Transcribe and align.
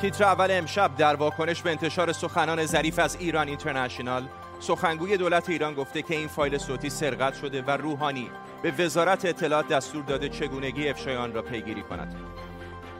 تیتر 0.00 0.24
اول 0.24 0.48
امشب 0.50 0.96
در 0.96 1.16
واکنش 1.16 1.62
به 1.62 1.70
انتشار 1.70 2.12
سخنان 2.12 2.66
ظریف 2.66 2.98
از 2.98 3.16
ایران 3.20 3.48
اینترنشنال 3.48 4.28
سخنگوی 4.60 5.16
دولت 5.16 5.48
ایران 5.48 5.74
گفته 5.74 6.02
که 6.02 6.14
این 6.14 6.28
فایل 6.28 6.58
صوتی 6.58 6.90
سرقت 6.90 7.34
شده 7.34 7.62
و 7.62 7.70
روحانی. 7.70 8.30
به 8.62 8.70
وزارت 8.70 9.24
اطلاعات 9.24 9.68
دستور 9.68 10.04
داده 10.04 10.28
چگونگی 10.28 10.88
افشای 10.88 11.16
آن 11.16 11.32
را 11.34 11.42
پیگیری 11.42 11.82
کند. 11.82 12.14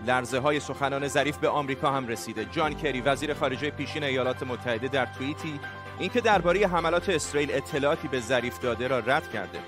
لرزه 0.07 0.39
های 0.39 0.61
سخنان 0.61 1.09
ظریف 1.09 1.37
به 1.37 1.49
آمریکا 1.49 1.91
هم 1.91 2.09
رسیده. 2.09 2.45
جان 2.45 2.75
کری 2.75 3.01
وزیر 3.01 3.35
خارجه 3.35 3.71
پیشین 3.71 4.05
ایالات 4.05 4.43
متحده 4.43 4.89
در 4.89 5.07
توییتی 5.07 5.61
اینکه 5.99 6.21
درباره 6.21 6.67
حملات 6.67 7.09
اسرائیل 7.09 7.51
اطلاعاتی 7.53 8.09
به 8.09 8.21
ظریف 8.21 8.61
داده 8.61 8.89
را 8.89 8.99
رد 8.99 9.33
کرده. 9.33 9.59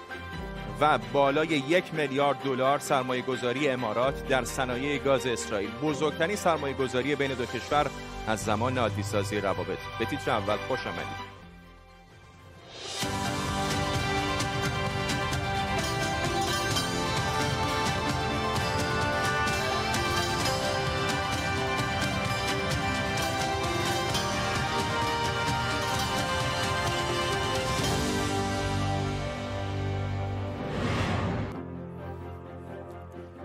و 0.80 0.98
بالای 1.12 1.48
یک 1.48 1.94
میلیارد 1.94 2.42
دلار 2.44 2.78
سرمایه 2.78 3.22
گذاری 3.22 3.68
امارات 3.68 4.28
در 4.28 4.44
صنایع 4.44 4.98
گاز 4.98 5.26
اسرائیل. 5.26 5.70
بزرگترین 5.82 6.36
سرمایه 6.36 6.74
گذاری 6.74 7.14
بین 7.14 7.34
دو 7.34 7.46
کشور 7.46 7.90
از 8.26 8.44
زمان 8.44 8.78
عادیسازی 8.78 9.40
روابط. 9.40 9.78
به 9.98 10.04
تیتر 10.04 10.30
اول 10.30 10.56
خوش 10.56 10.86
آمدید. 10.86 11.29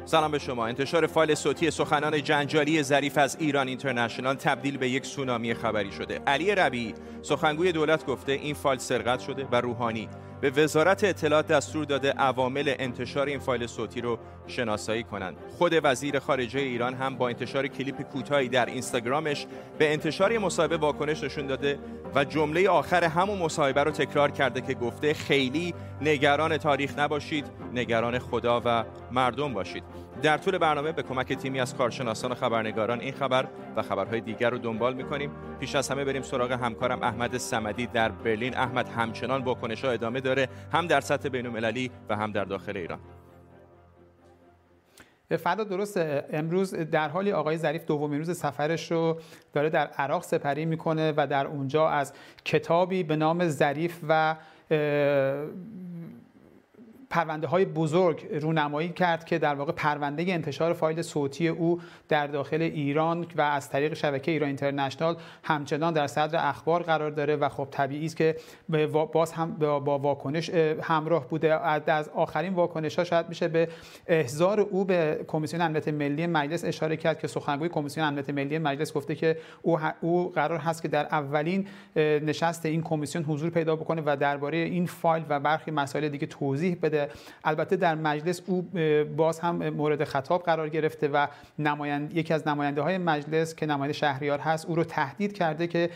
سلام 0.07 0.31
به 0.31 0.39
شما. 0.39 0.67
انتشار 0.67 1.07
فایل 1.07 1.35
صوتی 1.35 1.71
سخنان 1.71 2.23
جنجالی 2.23 2.83
ظریف 2.83 3.17
از 3.17 3.37
ایران 3.39 3.67
اینترنشنال 3.67 4.35
تبدیل 4.35 4.77
به 4.77 4.89
یک 4.89 5.05
سونامی 5.05 5.53
خبری 5.53 5.91
شده. 5.91 6.19
علی 6.27 6.55
ربی 6.55 6.93
سخنگوی 7.21 7.71
دولت 7.71 8.05
گفته 8.05 8.31
این 8.31 8.55
فایل 8.55 8.79
سرقت 8.79 9.19
شده 9.19 9.47
و 9.51 9.61
روحانی. 9.61 10.09
به 10.41 10.49
وزارت 10.49 11.03
اطلاعات 11.03 11.47
دستور 11.47 11.85
داده 11.85 12.11
عوامل 12.11 12.73
انتشار 12.79 13.27
این 13.27 13.39
فایل 13.39 13.67
صوتی 13.67 14.01
رو 14.01 14.19
شناسایی 14.47 15.03
کنند. 15.03 15.37
خود 15.57 15.73
وزیر 15.83 16.19
خارجه 16.19 16.59
ایران 16.59 16.93
هم 16.93 17.17
با 17.17 17.29
انتشار 17.29 17.67
کلیپ 17.67 18.01
کوتاهی 18.01 18.49
در 18.49 18.65
اینستاگرامش 18.65 19.45
به 19.77 19.93
انتشار 19.93 20.37
مصاحبه 20.37 20.77
واکنش 20.77 21.23
نشون 21.23 21.47
داده 21.47 21.79
و 22.15 22.23
جمله 22.25 22.69
آخر 22.69 23.03
همون 23.03 23.39
مصاحبه 23.39 23.83
رو 23.83 23.91
تکرار 23.91 24.31
کرده 24.31 24.61
که 24.61 24.73
گفته 24.73 25.13
خیلی 25.13 25.73
نگران 26.01 26.57
تاریخ 26.57 26.99
نباشید 26.99 27.45
نگران 27.73 28.19
خدا 28.19 28.61
و 28.65 28.83
مردم 29.11 29.53
باشید. 29.53 29.83
در 30.21 30.37
طول 30.37 30.57
برنامه 30.57 30.91
به 30.91 31.03
کمک 31.03 31.33
تیمی 31.33 31.59
از 31.59 31.75
کارشناسان 31.75 32.31
و 32.31 32.35
خبرنگاران 32.35 32.99
این 32.99 33.13
خبر 33.13 33.47
و 33.75 33.81
خبرهای 33.81 34.21
دیگر 34.21 34.49
رو 34.49 34.57
دنبال 34.57 34.93
می‌کنیم. 34.93 35.31
پیش 35.59 35.75
از 35.75 35.89
همه 35.89 36.05
بریم 36.05 36.21
سراغ 36.21 36.51
همکارم 36.51 37.03
احمد 37.03 37.37
سمدی 37.37 37.87
در 37.87 38.09
برلین. 38.09 38.57
احمد 38.57 38.89
همچنان 38.89 39.43
واکنش 39.43 39.85
ها 39.85 39.91
ادامه 39.91 40.21
داره 40.21 40.47
هم 40.73 40.87
در 40.87 41.01
سطح 41.01 41.29
بین 41.29 41.45
المللی 41.45 41.91
و 42.09 42.15
هم 42.15 42.31
در 42.31 42.45
داخل 42.45 42.77
ایران. 42.77 42.99
فردا 45.37 45.63
درست 45.63 45.97
امروز 46.33 46.73
در 46.73 47.09
حالی 47.09 47.31
آقای 47.31 47.57
ظریف 47.57 47.85
دومین 47.85 48.19
روز 48.19 48.37
سفرش 48.37 48.91
رو 48.91 49.19
داره 49.53 49.69
در 49.69 49.87
عراق 49.87 50.23
سپری 50.23 50.65
می‌کنه 50.65 51.13
و 51.17 51.27
در 51.27 51.47
اونجا 51.47 51.89
از 51.89 52.13
کتابی 52.45 53.03
به 53.03 53.15
نام 53.15 53.47
ظریف 53.47 53.99
و 54.09 54.35
پرونده 57.15 57.47
های 57.47 57.65
بزرگ 57.65 58.27
رونمایی 58.41 58.89
کرد 58.89 59.25
که 59.25 59.39
در 59.39 59.55
واقع 59.55 59.71
پرونده 59.71 60.25
انتشار 60.27 60.73
فایل 60.73 61.01
صوتی 61.01 61.47
او 61.47 61.81
در 62.09 62.27
داخل 62.27 62.61
ایران 62.61 63.25
و 63.35 63.41
از 63.41 63.69
طریق 63.69 63.93
شبکه 63.93 64.31
ایران 64.31 64.47
اینترنشنال 64.47 65.17
همچنان 65.43 65.93
در 65.93 66.07
صدر 66.07 66.49
اخبار 66.49 66.83
قرار 66.83 67.11
داره 67.11 67.35
و 67.35 67.49
خب 67.49 67.67
طبیعی 67.71 68.05
است 68.05 68.17
که 68.17 68.35
باز 69.13 69.31
هم 69.31 69.51
با 69.59 69.99
واکنش 69.99 70.49
همراه 70.81 71.27
بوده. 71.27 71.53
از 71.91 72.09
آخرین 72.09 72.53
واکنش 72.53 72.95
ها 72.95 73.03
شاید 73.03 73.29
میشه 73.29 73.47
به 73.47 73.67
احضار 74.07 74.59
او 74.59 74.85
به 74.85 75.25
کمیسیون 75.27 75.61
امنیت 75.61 75.87
ملی 75.87 76.27
مجلس 76.27 76.65
اشاره 76.65 76.97
کرد 76.97 77.19
که 77.19 77.27
سخنگوی 77.27 77.69
کمیسیون 77.69 78.07
امنیت 78.07 78.29
ملی 78.29 78.57
مجلس 78.57 78.93
گفته 78.93 79.15
که 79.15 79.37
او, 79.61 79.79
او 80.01 80.31
قرار 80.31 80.59
هست 80.59 80.81
که 80.81 80.87
در 80.87 81.05
اولین 81.05 81.67
نشست 81.95 82.65
این 82.65 82.81
کمیسیون 82.81 83.23
حضور 83.23 83.49
پیدا 83.49 83.75
بکنه 83.75 84.01
و 84.05 84.17
درباره 84.19 84.57
این 84.57 84.85
فایل 84.85 85.23
و 85.29 85.39
برخی 85.39 85.71
مسائل 85.71 86.09
دیگه 86.09 86.27
توضیح 86.27 86.77
بده. 86.81 87.04
البته 87.43 87.75
در 87.75 87.95
مجلس 87.95 88.41
او 88.45 88.69
باز 89.17 89.39
هم 89.39 89.69
مورد 89.69 90.03
خطاب 90.03 90.43
قرار 90.43 90.69
گرفته 90.69 91.07
و 91.07 91.27
نمایند 91.59 92.17
یکی 92.17 92.33
از 92.33 92.47
نماینده 92.47 92.81
های 92.81 92.97
مجلس 92.97 93.55
که 93.55 93.65
نماینده 93.65 93.93
شهریار 93.93 94.39
هست 94.39 94.65
او 94.65 94.75
رو 94.75 94.83
تهدید 94.83 95.33
کرده 95.33 95.67
که 95.67 95.89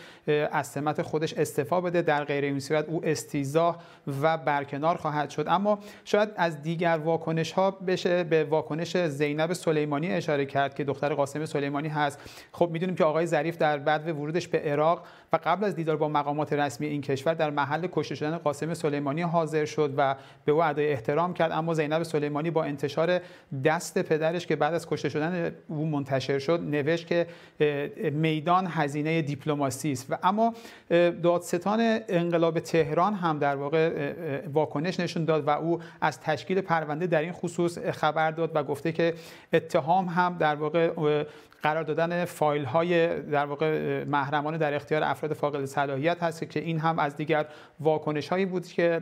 از 0.51 0.67
سمت 0.67 1.01
خودش 1.01 1.33
استعفا 1.33 1.81
بده 1.81 2.01
در 2.01 2.23
غیر 2.23 2.43
این 2.43 2.59
صورت 2.59 2.89
او 2.89 3.05
استیزاه 3.05 3.77
و 4.21 4.37
برکنار 4.37 4.97
خواهد 4.97 5.29
شد. 5.29 5.45
اما 5.47 5.79
شاید 6.05 6.29
از 6.35 6.61
دیگر 6.61 6.97
واکنش 6.97 7.51
ها 7.51 7.71
بشه 7.71 8.23
به 8.23 8.43
واکنش 8.43 8.97
زینب 8.97 9.53
سلیمانی 9.53 10.11
اشاره 10.11 10.45
کرد 10.45 10.75
که 10.75 10.83
دختر 10.83 11.13
قاسم 11.13 11.45
سلیمانی 11.45 11.87
هست. 11.87 12.19
خب 12.51 12.69
می‌دونیم 12.71 12.95
که 12.95 13.03
آقای 13.03 13.25
ظریف 13.25 13.57
در 13.57 13.77
بعد 13.77 14.07
ورودش 14.07 14.47
به 14.47 14.59
عراق 14.59 15.03
و 15.33 15.39
قبل 15.43 15.65
از 15.65 15.75
دیدار 15.75 15.97
با 15.97 16.07
مقامات 16.07 16.53
رسمی 16.53 16.87
این 16.87 17.01
کشور 17.01 17.33
در 17.33 17.49
محل 17.49 17.87
کشته 17.91 18.15
شدن 18.15 18.37
قاسم 18.37 18.73
سلیمانی 18.73 19.21
حاضر 19.21 19.65
شد 19.65 19.93
و 19.97 20.15
به 20.45 20.51
او 20.51 20.63
ادای 20.63 20.88
احترام 20.91 21.33
کرد 21.33 21.51
اما 21.51 21.73
زینب 21.73 22.03
سلیمانی 22.03 22.51
با 22.51 22.63
انتشار 22.63 23.21
دست 23.65 24.01
پدرش 24.01 24.47
که 24.47 24.55
بعد 24.55 24.73
از 24.73 24.87
کشته 24.89 25.09
شدن 25.09 25.51
او 25.67 25.85
منتشر 25.85 26.39
شد 26.39 26.59
نوشت 26.63 27.07
که 27.07 27.27
میدان 28.11 28.67
هزینه 28.69 29.21
دیپلماسی 29.21 29.91
است. 29.91 30.05
و 30.09 30.17
اما 30.23 30.53
دادستان 31.23 31.99
انقلاب 32.07 32.59
تهران 32.59 33.13
هم 33.13 33.39
در 33.39 33.55
واقع 33.55 34.11
واکنش 34.53 34.99
نشون 34.99 35.25
داد 35.25 35.47
و 35.47 35.49
او 35.49 35.79
از 36.01 36.19
تشکیل 36.19 36.61
پرونده 36.61 37.07
در 37.07 37.21
این 37.21 37.31
خصوص 37.31 37.77
خبر 37.77 38.31
داد 38.31 38.51
و 38.55 38.63
گفته 38.63 38.91
که 38.91 39.13
اتهام 39.53 40.05
هم 40.05 40.37
در 40.39 40.55
واقع 40.55 40.91
قرار 41.63 41.83
دادن 41.83 42.25
فایل 42.25 42.65
های 42.65 43.21
در 43.21 43.45
واقع 43.45 44.03
محرمانه 44.03 44.57
در 44.57 44.73
اختیار 44.73 45.03
افراد 45.03 45.33
فاقد 45.33 45.65
صلاحیت 45.65 46.23
هست 46.23 46.49
که 46.49 46.59
این 46.59 46.79
هم 46.79 46.99
از 46.99 47.15
دیگر 47.15 47.45
واکنش 47.79 48.27
هایی 48.27 48.45
بود 48.45 48.67
که 48.67 49.01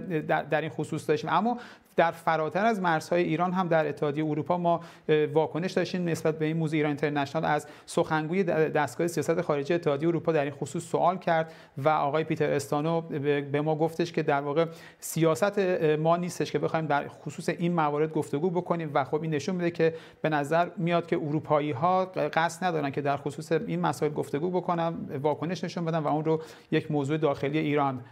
در 0.50 0.62
این 0.62 0.70
خصوص 0.70 1.10
داشتیم. 1.10 1.30
اما 1.34 1.58
در 1.98 2.12
فراتر 2.12 2.66
از 2.66 2.82
مرزهای 2.82 3.24
ایران 3.24 3.54
هم 3.54 3.68
در 3.68 3.88
اتحادیه 3.88 4.26
اروپا 4.26 4.58
ما 4.58 4.82
واکنش 5.34 5.72
داشتیم 5.72 6.10
نسبت 6.10 6.40
به 6.40 6.46
این 6.46 6.58
موضوع. 6.58 6.78
ایران 6.78 6.90
اینترنشنال 6.90 7.46
از 7.46 7.68
سخنگوی 7.86 8.44
دستگاه 8.44 9.08
سیاست 9.08 9.42
خارجی 9.42 9.74
اتحادیه 9.74 10.10
اروپا 10.10 10.32
در 10.32 10.44
این 10.44 10.54
خصوص 10.54 10.84
سوال 10.84 11.18
کرد 11.18 11.54
و 11.78 11.90
آقای 11.90 12.24
پیتر 12.24 12.54
استانو 12.54 13.02
به 13.52 13.62
ما 13.62 13.76
گفتش 13.76 14.12
که 14.12 14.24
در 14.24 14.42
واقع 14.42 14.66
سیاست 15.00 15.60
ما 16.00 16.18
نیستش 16.18 16.52
که 16.52 16.60
بخوایم 16.60 16.86
در 16.86 17.08
خصوص 17.08 17.50
این 17.50 17.74
موارد 17.74 18.14
گفتگو 18.14 18.50
بکنیم 18.50 18.92
و 18.94 19.04
خب 19.04 19.22
این 19.22 19.34
نشون 19.34 19.56
میده 19.56 19.72
که 19.72 19.94
به 20.22 20.30
نظر 20.30 20.70
میاد 20.78 21.08
که 21.08 21.16
اروپایی 21.16 21.72
ها 21.72 22.12
قصد 22.48 22.64
ندارن 22.64 22.92
که 22.92 23.02
در 23.02 23.18
خصوص 23.18 23.52
این 23.52 23.80
مسائل 23.80 24.14
گفتگو 24.14 24.50
بکنن 24.52 25.20
واکنش 25.22 25.64
نشون 25.64 25.86
بدن 25.86 26.00
و 26.00 26.08
اون 26.08 26.26
رو 26.26 26.42
یک 26.72 26.92
موضوع 26.92 27.18
داخلی 27.18 27.58
ایران 27.58 28.06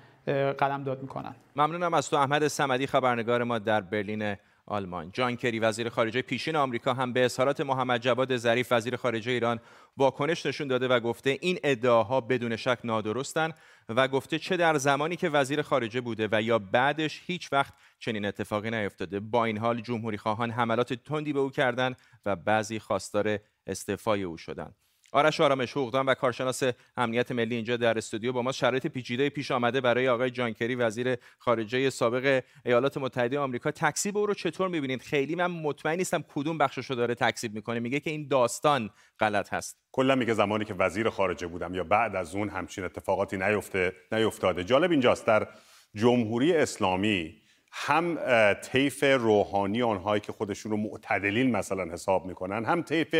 قلم 0.57 0.83
داد 0.83 1.01
می‌کنن. 1.01 1.35
ممنونم 1.55 1.93
از 1.93 2.09
تو 2.09 2.17
احمد 2.17 2.47
سمدی 2.47 2.87
خبرنگار 2.87 3.43
ما 3.43 3.59
در 3.59 3.81
برلین 3.81 4.35
آلمان. 4.67 5.11
جان 5.13 5.35
کری 5.35 5.59
وزیر 5.59 5.89
خارجه 5.89 6.21
پیشین 6.21 6.55
آمریکا 6.55 6.93
هم 6.93 7.13
به 7.13 7.25
اظهارات 7.25 7.61
محمد 7.61 8.01
جواد 8.01 8.37
ظریف 8.37 8.71
وزیر 8.71 8.95
خارجه 8.95 9.31
ایران 9.31 9.59
واکنش 9.97 10.45
نشون 10.45 10.67
داده 10.67 10.87
و 10.87 10.99
گفته 10.99 11.37
این 11.41 11.59
ادعاها 11.63 12.21
بدون 12.21 12.55
شک 12.55 12.77
نادرستن 12.83 13.51
و 13.89 14.07
گفته 14.07 14.39
چه 14.39 14.57
در 14.57 14.77
زمانی 14.77 15.15
که 15.15 15.29
وزیر 15.29 15.61
خارجه 15.61 16.01
بوده 16.01 16.29
و 16.31 16.41
یا 16.41 16.59
بعدش 16.59 17.21
هیچ 17.25 17.53
وقت 17.53 17.73
چنین 17.99 18.25
اتفاقی 18.25 18.71
نیفتاده. 18.71 19.19
با 19.19 19.45
این 19.45 19.57
حال 19.57 19.81
جمهوری 19.81 20.17
خواهان 20.17 20.51
حملات 20.51 20.93
تندی 20.93 21.33
به 21.33 21.39
او 21.39 21.49
کردند 21.49 21.95
و 22.25 22.35
بعضی 22.35 22.79
خواستار 22.79 23.39
استعفای 23.67 24.23
او 24.23 24.37
شدند 24.37 24.75
آرش 25.11 25.41
آرامش 25.41 25.71
حقوقدان 25.71 26.05
و 26.05 26.13
کارشناس 26.13 26.63
امنیت 26.97 27.31
ملی 27.31 27.55
اینجا 27.55 27.77
در 27.77 27.97
استودیو 27.97 28.31
با 28.31 28.41
ما 28.41 28.51
شرایط 28.51 28.87
پیچیده 28.87 29.29
پیش 29.29 29.51
آمده 29.51 29.81
برای 29.81 30.09
آقای 30.09 30.29
جانکری 30.29 30.75
وزیر 30.75 31.17
خارجه 31.37 31.89
سابق 31.89 32.43
ایالات 32.65 32.97
متحده 32.97 33.39
آمریکا. 33.39 33.71
تکسیب 33.71 34.17
او 34.17 34.25
رو 34.25 34.33
چطور 34.33 34.67
می‌بینید؟ 34.67 35.01
خیلی 35.01 35.35
من 35.35 35.47
مطمئن 35.47 35.97
نیستم 35.97 36.23
کدوم 36.33 36.57
بخشش 36.57 36.91
داره 36.91 37.15
تکسیب 37.15 37.53
می‌کنه. 37.53 37.79
میگه 37.79 37.99
که 37.99 38.09
این 38.09 38.27
داستان 38.27 38.89
غلط 39.19 39.53
هست. 39.53 39.77
کلا 39.91 40.15
میگه 40.15 40.33
زمانی 40.33 40.65
که 40.65 40.73
وزیر 40.73 41.09
خارجه 41.09 41.47
بودم 41.47 41.75
یا 41.75 41.83
بعد 41.83 42.15
از 42.15 42.35
اون 42.35 42.49
همچین 42.49 42.83
اتفاقاتی 42.83 43.37
نیفته 43.37 43.93
نیفتاده. 44.11 44.63
جالب 44.63 44.91
اینجاست 44.91 45.27
در 45.27 45.47
جمهوری 45.95 46.53
اسلامی 46.53 47.41
هم 47.71 48.17
طیف 48.53 49.03
روحانی 49.03 49.81
آنهایی 49.81 50.21
که 50.21 50.31
خودشون 50.31 50.71
رو 50.71 50.77
معتدلین 50.77 51.51
مثلا 51.51 51.93
حساب 51.93 52.25
می‌کنن 52.25 52.65
هم 52.65 52.81
طیف 52.81 53.15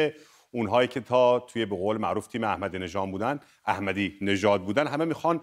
اونهایی 0.56 0.88
که 0.88 1.00
تا 1.00 1.40
توی 1.40 1.66
به 1.66 1.76
قول 1.76 1.98
معروف 1.98 2.28
تیم 2.28 2.44
احمدی 2.44 2.80
نژاد 2.80 3.12
بودن 3.12 3.40
احمدی 3.66 4.14
نژاد 4.22 4.62
بودن 4.62 4.88
همه 4.88 5.06
می‌خوان 5.06 5.42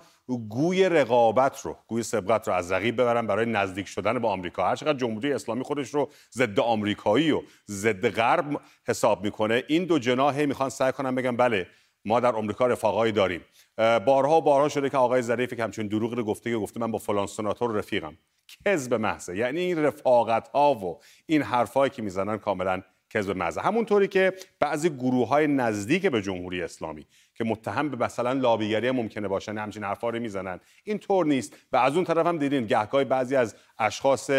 گوی 0.49 0.89
رقابت 0.89 1.61
رو 1.61 1.77
گوی 1.87 2.03
سبقت 2.03 2.49
رو 2.49 2.55
از 2.55 2.73
رقیب 2.73 3.01
ببرن 3.01 3.27
برای 3.27 3.47
نزدیک 3.47 3.87
شدن 3.87 4.19
به 4.19 4.29
آمریکا. 4.29 4.69
هر 4.69 4.77
چقدر 4.77 4.99
جمهوری 4.99 5.33
اسلامی 5.33 5.63
خودش 5.63 5.95
رو 5.95 6.09
ضد 6.33 6.61
آمریکایی 6.61 7.31
و 7.31 7.43
ضد 7.71 8.09
غرب 8.09 8.61
حساب 8.89 9.25
می‌کنه 9.25 9.65
این 9.69 9.85
دو 9.85 9.99
جناح 9.99 10.45
می‌خوان 10.45 10.69
سعی 10.69 10.93
کنن 10.93 11.15
بگن 11.15 11.37
بله 11.37 11.67
ما 12.05 12.21
در 12.21 12.35
آمریکا 12.37 12.67
رفاقایی 12.67 13.13
داریم. 13.13 13.41
بارها 13.79 14.41
بارها 14.41 14.69
شده 14.69 14.91
که 14.91 14.97
آقای 14.97 15.23
ظریفی 15.23 15.57
که 15.57 15.63
همچون 15.63 15.87
دروغ 15.87 16.15
رو 16.15 16.25
گفته 16.25 16.51
که 16.51 16.57
گفته 16.57 16.81
من 16.81 16.91
با 16.91 16.99
فلان 16.99 17.27
سناتور 17.27 17.73
رفیقم. 17.73 18.19
کذب 18.65 18.95
محضه. 18.95 19.37
یعنی 19.37 19.61
این 19.61 19.79
رفاقت 19.79 20.49
ها 20.49 20.75
و 20.75 21.01
این 21.27 21.43
حرفایی 21.43 21.91
که 21.91 22.03
می‌زنن 22.03 22.39
کاملا 22.39 22.83
کذب 23.13 23.37
محضه 23.37 23.61
همونطوری 23.61 24.09
که 24.09 24.33
بعضی 24.61 24.91
گروه 24.91 25.29
های 25.29 25.47
نزدیک 25.47 26.07
به 26.07 26.23
جمهوری 26.23 26.63
اسلامی 26.63 27.07
که 27.35 27.45
متهم 27.45 27.89
به 27.89 28.05
مثلا 28.05 28.33
لابیگری 28.33 28.91
ممکنه 28.91 29.29
باشن 29.29 29.59
همچین 29.59 29.85
حرفا 29.85 30.11
رو 30.11 30.21
می‌زنن. 30.21 30.61
این 30.85 30.99
طور 30.99 31.27
نیست. 31.27 31.57
و 31.73 31.77
از 31.77 31.97
اون 31.97 32.05
طرف 32.05 32.27
هم 32.27 32.39
دیدین 32.39 32.67
گهگاه 32.67 33.05
بعضی 33.05 33.37
از 33.37 33.57
اشخاص 33.79 34.31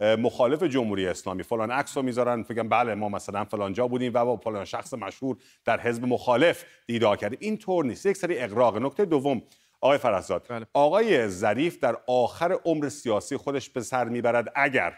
مخالف 0.00 0.62
جمهوری 0.62 1.06
اسلامی 1.06 1.42
فلان 1.42 1.70
عکس 1.70 1.96
رو 1.96 2.02
می‌ذارن 2.02 2.42
فکر 2.42 2.62
بله 2.62 2.94
ما 2.94 3.08
مثلا 3.08 3.44
فلان 3.44 3.72
جا 3.72 3.88
بودیم 3.88 4.12
و 4.14 4.24
با 4.24 4.36
فلان 4.36 4.64
شخص 4.64 4.94
مشهور 4.94 5.36
در 5.64 5.80
حزب 5.80 6.04
مخالف 6.04 6.64
دیدار 6.86 7.16
کردیم. 7.16 7.38
این 7.42 7.56
طور 7.58 7.84
نیست. 7.84 8.06
یک 8.06 8.16
سری 8.16 8.38
اقراق 8.38 8.78
نکته 8.78 9.04
دوم 9.04 9.42
آقای 9.80 9.98
فرزاد 9.98 10.46
بله. 10.48 10.66
آقای 10.74 11.28
ظریف 11.28 11.78
در 11.78 11.96
آخر 12.06 12.52
عمر 12.64 12.88
سیاسی 12.88 13.36
خودش 13.36 13.70
به 13.70 13.80
سر 13.80 14.04
می‌برد 14.04 14.52
اگر 14.54 14.94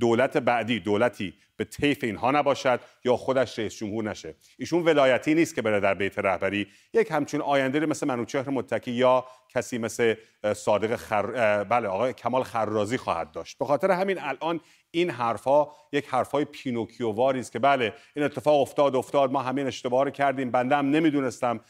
دولت 0.00 0.36
بعدی 0.36 0.80
دولتی 0.80 1.34
به 1.56 1.64
طیف 1.64 2.04
اینها 2.04 2.30
نباشد 2.30 2.80
یا 3.04 3.16
خودش 3.16 3.58
رئیس 3.58 3.74
جمهور 3.74 4.04
نشه. 4.04 4.34
ایشون 4.58 4.82
ولایتی 4.82 5.34
نیست 5.34 5.54
که 5.54 5.62
بره 5.62 5.80
در 5.80 5.94
بیت 5.94 6.18
رهبری. 6.18 6.66
یک 6.92 7.10
همچون 7.10 7.40
آینده 7.40 7.86
مثل 7.86 8.06
منوچهر 8.06 8.50
متکی 8.50 8.90
یا 8.90 9.24
کسی 9.48 9.78
مثل 9.78 10.14
صادق 10.56 10.96
خر... 10.96 11.64
بله 11.64 11.88
آقای 11.88 12.12
کمال 12.12 12.42
خرازی 12.42 12.98
خواهد 12.98 13.30
داشت. 13.30 13.58
به 13.58 13.64
خاطر 13.64 13.90
همین 13.90 14.18
الان 14.20 14.60
این 14.90 15.10
حرفها 15.10 15.76
یک 15.92 16.06
حرفای 16.06 16.44
پینوکیوواری 16.44 17.40
است 17.40 17.52
که 17.52 17.58
بله 17.58 17.92
این 18.16 18.24
اتفاق 18.24 18.60
افتاد 18.60 18.96
افتاد 18.96 19.32
ما 19.32 19.42
همین 19.42 19.66
اشتباه 19.66 20.04
رو 20.04 20.10
کردیم 20.10 20.50
بنده 20.50 20.76
هم 20.76 20.90
نمی‌دونستم 20.90 21.60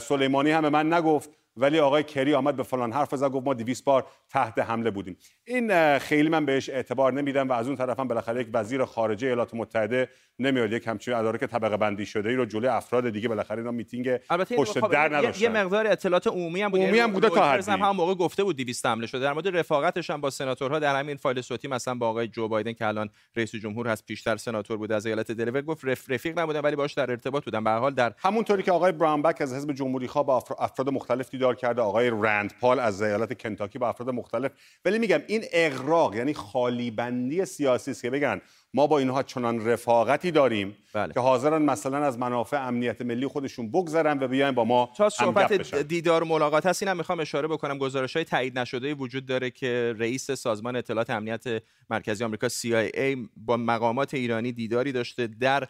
سلیمانی 0.00 0.50
هم 0.50 0.62
به 0.62 0.70
من 0.70 0.92
نگفت 0.92 1.30
ولی 1.56 1.80
آقای 1.80 2.02
کری 2.02 2.34
آمد 2.34 2.56
به 2.56 2.62
فلان 2.62 2.92
حرف 2.92 3.14
زد 3.14 3.30
گفت 3.30 3.46
ما 3.46 3.54
200 3.54 3.84
بار 3.84 4.06
تحت 4.36 4.58
حمله 4.58 4.90
بودیم. 4.90 5.16
این 5.44 5.98
خیلی 5.98 6.28
من 6.28 6.46
بهش 6.46 6.70
اعتبار 6.70 7.12
نمیدم 7.12 7.48
و 7.48 7.52
از 7.52 7.66
اون 7.66 7.76
طرف 7.76 8.00
هم 8.00 8.08
بالاخره 8.08 8.40
یک 8.40 8.48
وزیر 8.52 8.84
خارجه 8.84 9.26
ایالات 9.26 9.54
متحده 9.54 10.08
نمیاد. 10.38 10.72
یک 10.72 10.86
همچین 10.86 11.14
اداره 11.14 11.38
که 11.38 11.46
طبقه 11.46 11.76
بندی 11.76 12.06
شده 12.06 12.28
ای 12.28 12.34
رو 12.34 12.44
جلوی 12.44 12.68
افراد 12.68 13.10
دیگه 13.10 13.28
بالاخره 13.28 13.58
اینا 13.58 13.70
میتینگ 13.70 14.16
پشت 14.56 14.80
خب 14.80 14.92
در 14.92 15.16
نداشتن. 15.16 15.42
یه 15.42 15.48
مقدار 15.48 15.86
اطلاعات 15.86 16.26
عمومی 16.26 16.62
هم 16.62 16.70
بود. 16.70 16.80
عمومی 16.80 16.98
هم 16.98 17.12
بوده 17.12 17.28
تا 17.28 17.50
حدی. 17.50 17.70
هم 17.70 17.90
موقع 17.90 18.14
گفته 18.14 18.44
بود 18.44 18.56
200 18.56 18.86
حمله 18.86 19.06
شده. 19.06 19.20
در 19.20 19.32
مورد 19.32 19.56
رفاقتش 19.56 20.10
هم 20.10 20.20
با 20.20 20.30
سناتورها 20.30 20.78
در 20.78 20.98
همین 20.98 21.16
فایل 21.16 21.40
صوتی 21.40 21.68
مثلا 21.68 21.94
با 21.94 22.08
آقای 22.08 22.28
جو 22.28 22.48
بایدن 22.48 22.72
که 22.72 22.86
الان 22.86 23.10
رئیس 23.36 23.54
جمهور 23.54 23.88
هست 23.88 24.06
پیشتر 24.06 24.36
سناتور 24.36 24.76
بود 24.76 24.92
از 24.92 25.06
ایالت 25.06 25.32
دلور 25.32 25.62
گفت 25.62 25.84
رف... 25.84 26.10
رفیق 26.10 26.38
نبودن 26.38 26.60
ولی 26.60 26.76
باش 26.76 26.92
در 26.92 27.10
ارتباط 27.10 27.44
بودن 27.44 27.64
به 27.64 27.70
حال 27.70 27.94
در 27.94 28.14
همونطوری 28.18 28.62
که 28.62 28.72
آقای 28.72 28.92
براونبک 28.92 29.40
از 29.40 29.54
حزب 29.54 29.72
جمهوری 29.72 30.08
خواه 30.08 30.26
با 30.26 30.44
افراد 30.58 30.88
مختلف 30.88 31.30
دیدار 31.30 31.54
کرده 31.54 31.82
آقای 31.82 32.10
رند 32.10 32.54
پال 32.60 32.80
از 32.80 33.02
ایالت 33.02 33.42
کنتاکی 33.42 33.78
با 33.78 33.88
افراد 33.88 34.10
مختلف. 34.26 34.50
ولی 34.84 34.98
میگم 34.98 35.22
این 35.26 35.44
اغراق 35.52 36.14
یعنی 36.14 36.34
خالی 36.34 36.90
بندی 36.90 37.44
سیاسی 37.44 37.90
است 37.90 38.02
که 38.02 38.10
بگن 38.10 38.40
ما 38.74 38.86
با 38.86 38.98
اینها 38.98 39.22
چنان 39.22 39.66
رفاقتی 39.66 40.30
داریم 40.30 40.76
بله. 40.92 41.12
که 41.12 41.20
حاضرن 41.20 41.62
مثلا 41.62 41.98
از 41.98 42.18
منافع 42.18 42.66
امنیت 42.66 43.02
ملی 43.02 43.26
خودشون 43.26 43.70
بگذرن 43.70 44.18
و 44.22 44.28
بیاین 44.28 44.54
با 44.54 44.64
ما 44.64 44.90
تا 44.96 45.08
صحبت 45.08 45.52
دیدار 45.74 46.22
و 46.22 46.26
ملاقات 46.26 46.66
هست 46.66 46.82
اینم 46.82 46.96
می‌خوام 46.96 47.20
اشاره 47.20 47.48
بکنم. 47.48 47.78
گزارش 47.78 48.16
های 48.16 48.24
تایید 48.24 48.58
نشده 48.58 48.94
وجود 48.94 49.26
داره 49.26 49.50
که 49.50 49.94
رئیس 49.98 50.30
سازمان 50.30 50.76
اطلاعات 50.76 51.10
امنیت 51.10 51.44
مرکزی 51.90 52.24
آمریکا 52.24 52.48
CIA 52.48 53.18
با 53.36 53.56
مقامات 53.56 54.14
ایرانی 54.14 54.52
دیداری 54.52 54.92
داشته 54.92 55.26
در 55.26 55.68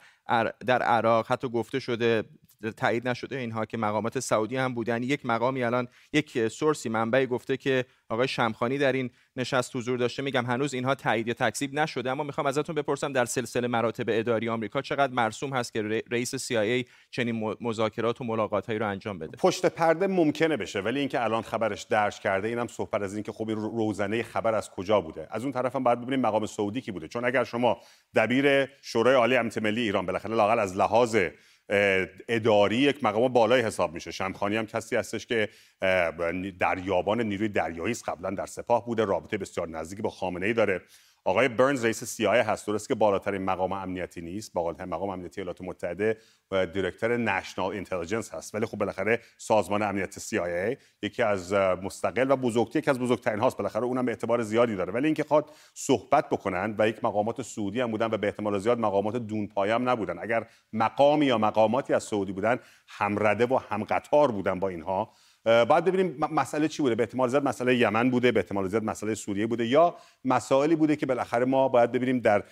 در 0.66 0.82
عراق. 0.82 1.26
حتی 1.28 1.48
گفته 1.48 1.80
شده 1.80 2.24
تایید 2.76 3.08
نشده 3.08 3.36
اینها 3.36 3.64
که 3.64 3.76
مقامات 3.76 4.20
سعودی 4.20 4.56
هم 4.56 4.74
بودن. 4.74 5.02
یک 5.02 5.26
مقامی 5.26 5.62
الان 5.62 5.88
یک 6.12 6.48
سورسی 6.48 6.88
منبعی 6.88 7.26
گفته 7.26 7.56
که 7.56 7.84
آقای 8.08 8.28
شمخانی 8.28 8.78
در 8.78 8.92
این 8.92 9.10
نشست 9.36 9.76
حضور 9.76 9.98
داشته. 9.98 10.22
میگم 10.22 10.46
هنوز 10.46 10.74
اینها 10.74 10.94
تایید 10.94 11.28
یا 11.28 11.34
تکذیب 11.34 11.74
نشده 11.74 12.10
اما 12.10 12.22
می‌خوام 12.22 12.46
ازتون 12.46 12.74
بپرسم 12.74 13.12
در 13.12 13.24
سلسله 13.24 13.68
مراتب 13.68 14.04
اداری 14.08 14.48
آمریکا 14.48 14.82
چقدر 14.82 15.12
مرسوم 15.12 15.52
هست 15.52 15.72
که 15.72 16.02
رئیس 16.10 16.52
CIA 16.52 16.88
چنین 17.10 17.54
مذاکرات 17.60 18.20
و 18.20 18.24
ملاقات 18.24 18.66
هایی 18.66 18.78
رو 18.78 18.88
انجام 18.88 19.18
بده؟ 19.18 19.36
پشت 19.36 19.66
پرده 19.66 20.06
ممکنه 20.06 20.56
بشه 20.56 20.80
ولی 20.80 21.00
اینکه 21.00 21.24
الان 21.24 21.42
خبرش 21.42 21.82
درج 21.82 22.18
کرده 22.18 22.48
اینم 22.48 22.66
صحبت 22.66 23.02
از 23.02 23.14
اینکه 23.14 23.32
خب 23.32 23.48
این 23.48 23.58
روزنه 23.58 24.22
خبر 24.22 24.54
از 24.54 24.70
کجا 24.70 25.00
بوده؟ 25.00 25.28
از 25.30 25.42
اون 25.42 25.52
طرف 25.52 25.76
هم 25.76 25.84
باید 25.84 26.00
ببینیم 26.00 26.20
مقام 26.20 26.46
سعودی 26.46 26.80
کی 26.80 26.92
بوده. 26.92 27.08
چون 27.08 27.24
اگر 27.24 27.44
شما 27.44 27.80
دبیر 28.14 28.66
شورای 28.82 29.14
عالی 29.14 29.36
امنیت 29.36 29.58
ملی 29.58 29.80
ایران 29.80 30.06
بالاخره 30.06 30.34
لاقل 30.34 30.58
از 30.58 30.76
لحاظ 30.76 31.16
اداری 32.28 32.76
یک 32.76 33.04
مقام 33.04 33.32
بالای 33.32 33.60
حساب 33.60 33.94
میشه. 33.94 34.10
شمخانی 34.10 34.56
هم 34.56 34.66
کسی 34.66 34.96
هستش 34.96 35.26
که 35.26 35.48
دریابان 36.58 37.20
نیروی 37.20 37.48
دریایی 37.48 37.94
قبلا 37.94 38.30
در 38.30 38.46
سپاه 38.46 38.86
بوده 38.86 39.04
رابطه 39.04 39.38
بسیار 39.38 39.68
نزدیکی 39.68 40.02
با 40.02 40.10
خامنه 40.10 40.46
ای 40.46 40.52
داره. 40.52 40.82
آقای 41.26 41.48
برنز 41.48 41.84
رئیس 41.84 42.04
سیای 42.04 42.40
هست. 42.40 42.66
درست 42.66 42.88
که 42.88 42.94
بالاترین 42.94 43.42
مقام 43.42 43.72
امنیتی 43.72 44.20
نیست. 44.20 44.52
بالاترین 44.52 44.88
مقام 44.88 45.10
امنیتی 45.10 45.40
ایالات 45.40 45.60
متحده 45.60 46.18
و 46.50 46.66
دیرکتور 46.66 47.16
نشنال 47.16 47.72
اینتلیجنس 47.72 48.34
هست. 48.34 48.54
ولی 48.54 48.66
خب 48.66 48.78
بالاخره 48.78 49.20
سازمان 49.38 49.82
امنیت 49.82 50.18
CIA 50.18 50.76
یکی 51.02 51.22
از 51.22 51.52
مستقل 51.52 52.30
و 52.30 52.36
بزرگترین 52.36 52.78
یکی 52.78 52.90
از 52.90 52.98
بزرگترین 52.98 53.40
هاست. 53.40 53.56
بالاخره 53.56 53.84
اونم 53.84 54.08
اعتبار 54.08 54.42
زیادی 54.42 54.76
داره. 54.76 54.92
ولی 54.92 55.06
اینکه 55.06 55.24
خواد 55.24 55.50
صحبت 55.74 56.28
بکنن 56.28 56.74
و 56.78 56.88
یک 56.88 57.04
مقامات 57.04 57.42
سعودی 57.42 57.80
هم 57.80 57.90
بودن 57.90 58.06
و 58.06 58.16
به 58.16 58.26
احتمال 58.26 58.58
زیاد 58.58 58.78
مقامات 58.78 59.16
دون 59.16 59.46
پایام 59.46 59.88
نبودن. 59.88 60.18
اگر 60.18 60.46
مقامی 60.72 61.26
یا 61.26 61.38
مقاماتی 61.38 61.94
از 61.94 62.04
سعودی 62.04 62.32
بودن 62.32 62.58
همرده 62.88 63.46
و 63.46 63.60
هم 63.70 63.84
قطار 63.84 64.30
بودن 64.30 64.60
با 64.60 64.68
اینها 64.68 65.12
بعد 65.46 65.84
ببینیم 65.84 66.16
مسئله 66.18 66.68
چی 66.68 66.82
بوده؟ 66.82 66.94
به 66.94 67.02
احتمال 67.02 67.28
زیاد 67.28 67.44
مسئله 67.44 67.76
یمن 67.76 68.10
بوده 68.10 68.32
به 68.32 68.40
احتمال 68.40 68.68
زیاد 68.68 68.84
مسئله 68.84 69.14
سوریه 69.14 69.46
بوده 69.46 69.66
یا 69.66 69.96
مسائلی 70.24 70.76
بوده 70.76 70.96
که 70.96 71.06
بالاخره 71.06 71.44
ما 71.44 71.68
باید 71.68 71.92
ببینیم 71.92 72.20
در 72.20 72.44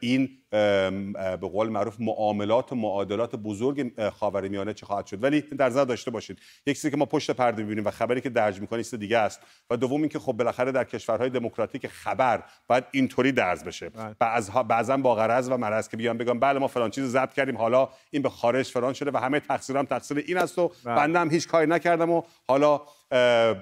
این 0.00 0.41
به 0.52 1.48
قول 1.52 1.68
معروف 1.68 1.96
معاملات 2.00 2.72
و 2.72 2.74
معادلات 2.74 3.36
بزرگ 3.36 4.10
خاورمیانه 4.10 4.74
چه 4.74 4.86
خواهد 4.86 5.06
شد 5.06 5.22
ولی 5.22 5.40
در 5.40 5.66
نظر 5.66 5.84
داشته 5.84 6.10
باشید 6.10 6.38
یک 6.66 6.76
چیزی 6.76 6.90
که 6.90 6.96
ما 6.96 7.04
پشت 7.04 7.30
پرده 7.30 7.62
می‌بینیم 7.62 7.84
و 7.84 7.90
خبری 7.90 8.20
که 8.20 8.30
درج 8.30 8.60
می‌کنه 8.60 8.80
است 8.80 8.94
دیگه 8.94 9.18
است 9.18 9.40
و 9.70 9.76
دوم 9.76 10.00
اینکه 10.00 10.18
خب 10.18 10.32
بالاخره 10.32 10.72
در 10.72 10.84
کشورهای 10.84 11.30
دموکراتیک 11.30 11.86
خبر 11.86 12.42
باید 12.68 12.84
اینطوری 12.90 13.32
درز 13.32 13.64
بشه 13.64 13.88
بله. 13.88 14.16
بعضها 14.18 14.62
بعضا 14.62 14.96
با 14.96 15.14
غرض 15.14 15.48
و 15.48 15.56
مرض 15.56 15.88
که 15.88 15.96
بیان 15.96 16.18
بگم 16.18 16.40
بله 16.40 16.58
ما 16.58 16.68
فلان 16.68 16.90
چیز 16.90 17.04
ضبط 17.04 17.32
کردیم 17.32 17.56
حالا 17.56 17.88
این 18.10 18.22
به 18.22 18.28
خارج 18.28 18.66
فران 18.66 18.92
شده 18.92 19.10
و 19.10 19.16
همه 19.16 19.40
تقصیرم 19.40 19.84
تقصیر 19.84 20.18
این 20.18 20.38
است 20.38 20.58
و 20.58 20.72
بله. 20.84 20.94
بنده 20.94 21.18
هم 21.18 21.30
هیچ 21.30 21.48
کاری 21.48 21.66
نکردم 21.66 22.10
و 22.10 22.22
حالا 22.48 22.80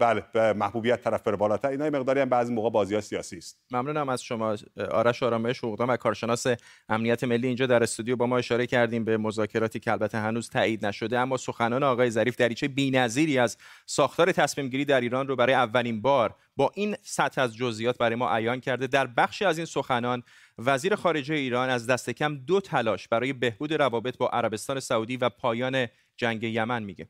بله 0.00 0.25
محبوبیت 0.52 1.04
طرف 1.04 1.23
بره 1.23 1.37
بالاتر 1.37 1.69
اینا 1.69 1.90
مقداری 1.90 2.21
هم 2.21 2.28
بعضی 2.28 2.54
موقع 2.54 2.71
بازی 2.71 3.00
سیاسی 3.00 3.37
است. 3.37 3.59
ممنونم 3.71 4.09
از 4.09 4.23
شما 4.23 4.57
آرش 4.90 5.23
آرامش 5.23 5.59
حقوقدان 5.59 5.90
و 5.90 5.97
کارشناس 5.97 6.47
امنیت 6.88 7.25
ملی. 7.25 7.47
اینجا 7.47 7.66
در 7.66 7.83
استودیو 7.83 8.16
با 8.16 8.26
ما 8.26 8.38
اشاره 8.38 8.66
کردیم 8.66 9.04
به 9.04 9.16
مذاکراتی 9.16 9.80
که 9.80 9.92
البته 9.92 10.19
هنوز 10.19 10.50
تایید 10.50 10.87
نشده 10.87 11.19
اما 11.19 11.37
سخنان 11.37 11.83
آقای 11.83 12.11
ظریف 12.11 12.37
دریچه 12.37 12.69
بی‌نظیری 12.69 13.38
از 13.38 13.57
ساختار 13.87 14.33
تصمیم 14.33 14.69
گیری 14.69 14.85
در 14.85 15.00
ایران 15.00 15.28
رو 15.28 15.37
برای 15.37 15.54
اولین 15.54 16.02
بار 16.02 16.35
با 16.57 16.73
این 16.75 16.97
سطح 17.02 17.40
از 17.40 17.57
جزئیات 17.57 17.99
برای 17.99 18.14
ما 18.14 18.37
عیان 18.37 18.61
کرده. 18.61 18.87
در 18.87 19.07
بخشی 19.07 19.45
از 19.45 19.59
این 19.59 19.66
سخنان 19.66 20.23
وزیر 20.59 20.95
خارجه 20.95 21.35
ایران 21.35 21.69
از 21.69 21.87
دست 21.87 22.11
کم 22.11 22.37
دو 22.37 22.61
تلاش 22.61 23.09
برای 23.09 23.33
بهبود 23.33 23.73
روابط 23.73 24.16
با 24.16 24.28
عربستان 24.28 24.80
سعودی 24.80 25.16
و 25.16 25.28
پایان 25.28 25.87
جنگ 26.16 26.42
یمن 26.42 26.83
میگه. 26.83 27.09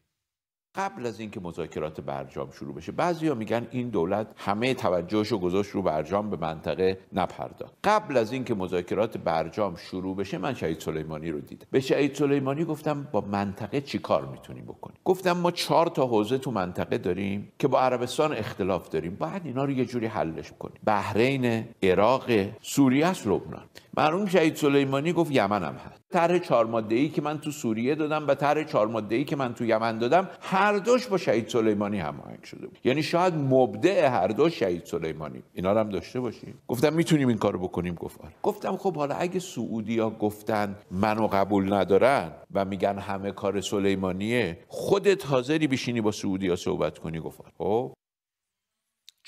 قبل 0.74 1.06
از 1.06 1.20
اینکه 1.20 1.40
مذاکرات 1.40 2.00
برجام 2.00 2.50
شروع 2.50 2.74
بشه 2.74 2.92
بعضیا 2.92 3.34
میگن 3.34 3.66
این 3.70 3.88
دولت 3.88 4.26
همه 4.36 4.74
توجهشو 4.74 5.38
گذاشت 5.38 5.70
رو 5.70 5.82
برجام 5.82 6.30
به 6.30 6.36
منطقه 6.36 6.98
نپرداخت 7.12 7.74
قبل 7.84 8.16
از 8.16 8.32
اینکه 8.32 8.54
مذاکرات 8.54 9.18
برجام 9.18 9.76
شروع 9.76 10.16
بشه 10.16 10.38
من 10.38 10.54
شهید 10.54 10.80
سلیمانی 10.80 11.30
رو 11.30 11.40
دیدم. 11.40 11.66
به 11.70 11.80
شهید 11.80 12.14
سلیمانی 12.14 12.64
گفتم 12.64 13.08
با 13.12 13.20
منطقه 13.20 13.80
چی 13.80 13.98
کار 13.98 14.26
می‌تونیم 14.26 14.64
بکنیم؟ 14.64 14.96
گفتم 15.04 15.32
ما 15.32 15.50
چهار 15.50 15.86
تا 15.86 16.06
حوزه 16.06 16.38
تو 16.38 16.50
منطقه 16.50 16.98
داریم 16.98 17.52
که 17.58 17.68
با 17.68 17.80
عربستان 17.80 18.32
اختلاف 18.32 18.88
داریم. 18.88 19.16
بعد 19.20 19.42
اینا 19.44 19.64
رو 19.64 19.70
یه 19.70 19.84
جوری 19.84 20.06
حلش 20.06 20.52
کنیم 20.58 20.80
بحرین 20.84 21.64
عراق 21.82 22.30
سوریه 22.62 23.06
است 23.06 23.26
لبنان. 23.26 23.64
مرحوم 24.00 24.26
شهید 24.26 24.56
سلیمانی 24.56 25.12
گفت 25.12 25.30
یمن 25.30 25.62
هم 25.62 25.74
هست. 25.74 26.00
طرح 26.10 26.38
چهار 26.38 26.66
ماده 26.66 26.94
ای 26.94 27.08
که 27.08 27.22
من 27.22 27.38
تو 27.38 27.50
سوریه 27.50 27.94
دادم 27.94 28.28
و 28.28 28.34
طرح 28.34 28.64
چهار 28.64 28.86
ماده 28.86 29.16
ای 29.16 29.24
که 29.24 29.36
من 29.36 29.54
تو 29.54 29.64
یمن 29.64 29.98
دادم 29.98 30.28
هر 30.40 30.78
دوش 30.78 31.06
با 31.06 31.18
شهید 31.18 31.48
سلیمانی 31.48 31.98
هماهنگ 31.98 32.44
شده 32.44 32.66
بود. 32.66 32.78
یعنی 32.84 33.02
شاید 33.02 33.34
مبدع 33.34 34.08
هر 34.08 34.28
دو 34.28 34.48
شهید 34.48 34.84
سلیمانی. 34.84 35.42
اینا 35.54 35.72
رو 35.72 35.78
هم 35.78 35.88
داشته 35.88 36.20
باشیم. 36.20 36.58
گفتم 36.68 36.92
می‌تونیم 36.92 37.28
این 37.28 37.38
کارو 37.38 37.58
بکنیم؟ 37.58 37.94
گفت 37.94 38.20
آره. 38.20 38.32
گفتم 38.42 38.76
خب 38.76 38.96
حالا 38.96 39.14
اگه 39.14 39.40
سعودیا 39.40 40.10
گفتن 40.10 40.76
منو 40.90 41.26
قبول 41.26 41.72
ندارن 41.72 42.32
و 42.54 42.64
میگن 42.64 42.98
همه 42.98 43.30
کار 43.30 43.60
سلیمانیه 43.60 44.58
خودت 44.68 45.26
حاضری 45.26 45.66
بشینی 45.66 46.00
با 46.00 46.10
سعودیا 46.10 46.56
صحبت 46.56 46.98
کنی؟ 46.98 47.20
گفت 47.20 47.40
آره. 47.58 47.90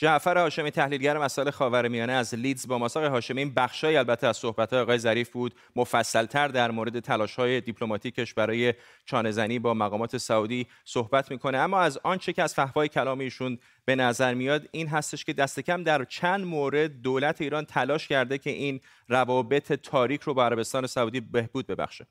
جعفر 0.03 0.39
هاشمی 0.39 0.71
تحلیلگر 0.71 1.19
مسائل 1.19 1.51
خاورمیانه 1.51 2.13
از 2.13 2.35
لیدز 2.35 2.67
با 2.67 2.79
ماساق 2.79 3.05
هاشمی. 3.05 3.41
این 3.41 3.55
بخشای 3.55 3.97
البته 3.97 4.27
از 4.27 4.37
صحبت 4.37 4.73
آقای 4.73 4.99
ظریف 4.99 5.31
بود. 5.31 5.55
مفصلتر 5.77 6.49
در 6.49 6.71
مورد 6.71 7.01
تلاش 7.01 7.35
های 7.35 7.61
دیپلماتیکش 7.61 8.35
برای 8.35 8.75
چانهزنی 9.05 9.59
با 9.59 9.75
مقامات 9.75 10.17
سعودی 10.17 10.67
صحبت 10.85 11.31
می‌کنه. 11.31 11.59
اما 11.59 11.81
از 11.81 11.99
آنچه 12.03 12.33
که 12.33 12.43
از 12.43 12.55
فحوای 12.55 12.89
کلام 12.89 13.19
ایشون 13.19 13.59
به 13.85 13.97
نظر 13.97 14.35
میاد 14.35 14.69
این 14.73 14.89
هستش 14.89 15.25
که 15.25 15.33
دست 15.33 15.61
کم 15.61 15.83
در 15.83 16.05
چند 16.05 16.45
مورد 16.45 17.03
دولت 17.03 17.41
ایران 17.41 17.65
تلاش 17.65 18.09
کرده 18.09 18.39
که 18.39 18.51
این 18.51 18.81
روابط 19.09 19.73
تاریک 19.73 20.23
رو 20.23 20.35
با 20.35 20.45
عربستان 20.45 20.87
سعودی 20.87 21.21
بهبود 21.21 21.67
ببخشه. 21.67 22.07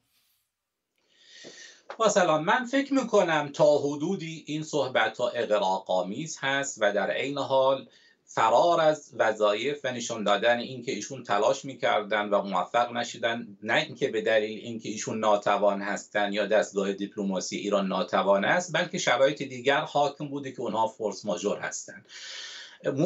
مثلا 2.00 2.40
من 2.40 2.66
فکر 2.66 2.94
می‌کنم 2.94 3.50
تا 3.54 3.78
حدودی 3.78 4.44
این 4.48 4.64
صحبت 4.64 5.18
ها 5.18 5.30
اقراقامیز 5.30 6.38
هست 6.40 6.78
و 6.82 6.94
در 6.94 7.12
عین 7.12 7.38
حال 7.38 7.88
فرار 8.26 8.82
از 8.82 9.12
وظایف 9.18 9.80
و 9.84 9.92
نشون 9.92 10.24
دادن 10.24 10.60
اینکه 10.60 10.92
ایشون 10.92 11.24
تلاش 11.24 11.66
می‌کردن 11.66 12.30
و 12.30 12.42
موفق 12.42 12.92
نشدن 12.92 13.58
نه 13.64 13.74
اینکه 13.74 14.08
به 14.08 14.22
دلیل 14.22 14.60
اینکه 14.60 14.90
ایشون 14.90 15.20
ناتوان 15.20 15.82
هستن 15.82 16.34
یا 16.34 16.46
دستگاه 16.46 16.94
دیپلماسی 16.94 17.58
ایران 17.58 17.88
ناتوان 17.88 18.46
است 18.46 18.78
بلکه 18.78 18.98
شرایط 18.98 19.44
دیگر 19.44 19.82
حاکم 19.82 20.28
بوده 20.28 20.52
که 20.52 20.62
اونها 20.62 20.88
فورس 20.88 21.26
ماژور 21.26 21.60
هستند 21.60 22.06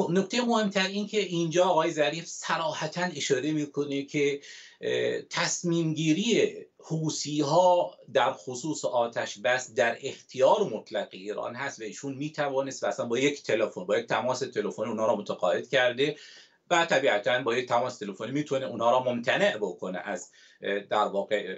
نکته 0.10 0.42
مهمتر 0.42 0.88
این 0.88 1.08
که 1.08 1.20
اینجا 1.20 1.66
آقای 1.66 1.92
ظریف 1.92 2.26
صراحتا 2.26 3.02
اشاره 3.02 3.52
می‌کنه 3.52 4.04
که 4.04 4.40
تصمیم 5.30 5.94
گیری 5.94 6.54
حوسی 6.78 7.42
ها 7.42 7.98
در 8.14 8.34
خصوص 8.34 8.86
آتش 8.86 9.38
بس 9.40 9.74
در 9.74 9.98
اختیار 10.02 10.64
مطلق 10.64 11.08
ایران 11.12 11.56
هست 11.56 11.80
و 11.80 11.84
ایشون 11.84 12.16
می‌توانست 12.16 12.84
اصلا 12.84 13.06
با 13.06 13.20
یک 13.20 13.44
تلفن 13.44 13.86
با 13.86 13.98
یک 13.98 14.06
تماس 14.06 14.40
تلفنی 14.40 14.86
اونا 14.86 15.06
را 15.06 15.16
متقاعد 15.16 15.70
کرده 15.70 16.16
و 16.70 16.86
طبیعتا 16.86 17.44
با 17.44 17.56
یک 17.56 17.70
تماس 17.70 17.98
تلفنی 17.98 18.32
می‌تونه 18.32 18.66
اونها 18.66 18.92
را 18.92 19.04
ممتنع 19.04 19.58
بکنه 19.58 20.02
از 20.04 20.30
در 20.90 21.08
واقع 21.08 21.58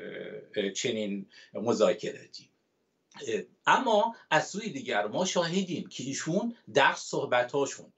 چنین 0.75 1.25
مذاکراتی. 1.53 2.49
اما 3.65 4.15
از 4.31 4.49
سوی 4.49 4.69
دیگر 4.69 5.07
ما 5.07 5.25
شاهدیم 5.25 5.87
که 5.87 6.03
ایشون 6.03 6.55
در 6.73 6.93
صحبتاشون 6.93 7.93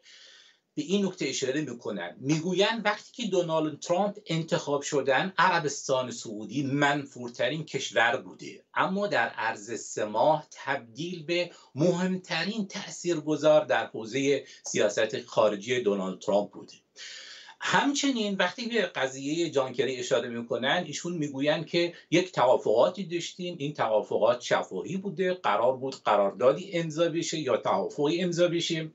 به 0.75 0.81
این 0.81 1.05
نکته 1.05 1.25
اشاره 1.25 1.61
می‌کنن. 1.61 2.15
می‌گویند 2.19 2.85
وقتی 2.85 3.11
که 3.23 3.29
دونالد 3.29 3.79
ترامپ 3.79 4.17
انتخاب 4.25 4.81
شدن 4.81 5.33
عربستان 5.37 6.11
سعودی 6.11 6.63
منفورترین 6.63 7.65
کشور 7.65 8.17
بوده. 8.17 8.63
اما 8.73 9.07
در 9.07 9.29
عرض 9.29 9.81
سه 9.81 10.05
ماه 10.05 10.47
تبدیل 10.51 11.23
به 11.23 11.51
مهمترین 11.75 12.67
تاثیرگذار 12.67 13.65
در 13.65 13.85
حوزه 13.85 14.45
سیاست 14.65 15.21
خارجی 15.25 15.81
دونالد 15.81 16.19
ترامپ 16.19 16.51
بوده. 16.51 16.73
همچنین 17.61 18.35
وقتی 18.35 18.67
به 18.67 18.81
قضیه 18.81 19.49
جانکری 19.49 19.99
اشاره 19.99 20.29
می‌کنن 20.29 20.83
ایشون 20.87 21.13
می‌گویند 21.13 21.65
که 21.65 21.93
یک 22.11 22.31
توافقاتی 22.31 23.03
داشتیم 23.03 23.55
این 23.59 23.73
توافقات 23.73 24.41
شفاهی 24.41 24.97
بوده 24.97 25.33
قرار 25.33 25.77
بود 25.77 25.95
قراردادی 25.95 26.71
امضا 26.73 27.09
بشه 27.09 27.39
یا 27.39 27.57
توافقی 27.57 28.21
امضا 28.21 28.47
بشه. 28.47 28.91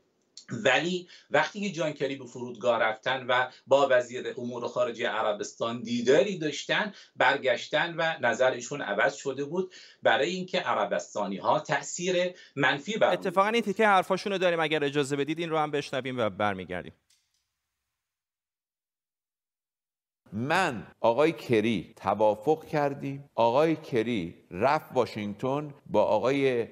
ولی 0.51 1.09
وقتی 1.31 1.61
که 1.61 1.71
جان 1.71 1.93
کری 1.93 2.17
به 2.17 2.27
فرودگاه 2.27 2.79
رفتن 2.79 3.27
و 3.27 3.51
با 3.67 3.89
وزیر 3.91 4.35
امور 4.39 4.69
خارجه 4.69 5.09
عربستان 5.09 5.83
دیداری 5.83 6.39
داشتن 6.39 6.93
برگشتن 7.17 7.95
و 7.99 8.15
نظرشون 8.21 8.83
عوض 8.83 9.15
شده 9.15 9.45
بود 9.45 9.73
برای 10.03 10.31
اینکه 10.31 10.61
عربستانی 10.61 11.37
ها 11.37 11.61
تاثیر 11.61 12.35
منفی 12.57 12.99
بر 12.99 13.13
اتفاقا 13.13 13.49
این 13.49 13.63
تیکه 13.63 13.87
حرفاشون 13.87 14.33
رو 14.33 14.39
داریم 14.39 14.61
اگر 14.61 14.85
اجازه 14.85 15.17
بدید 15.17 15.39
این 15.39 15.51
رو 15.51 15.59
هم 15.59 15.71
بشنویم 15.71 16.19
و 16.19 16.31
برمیگردیم. 16.31 16.93
من 20.37 20.87
آقای 21.01 21.33
کری 21.33 21.95
توافق 21.97 22.65
کردیم. 22.65 23.25
آقای 23.35 23.77
کری 23.77 24.35
رفت 24.61 24.91
واشنگتن 24.95 25.75
با 25.87 26.03
آقای 26.03 26.67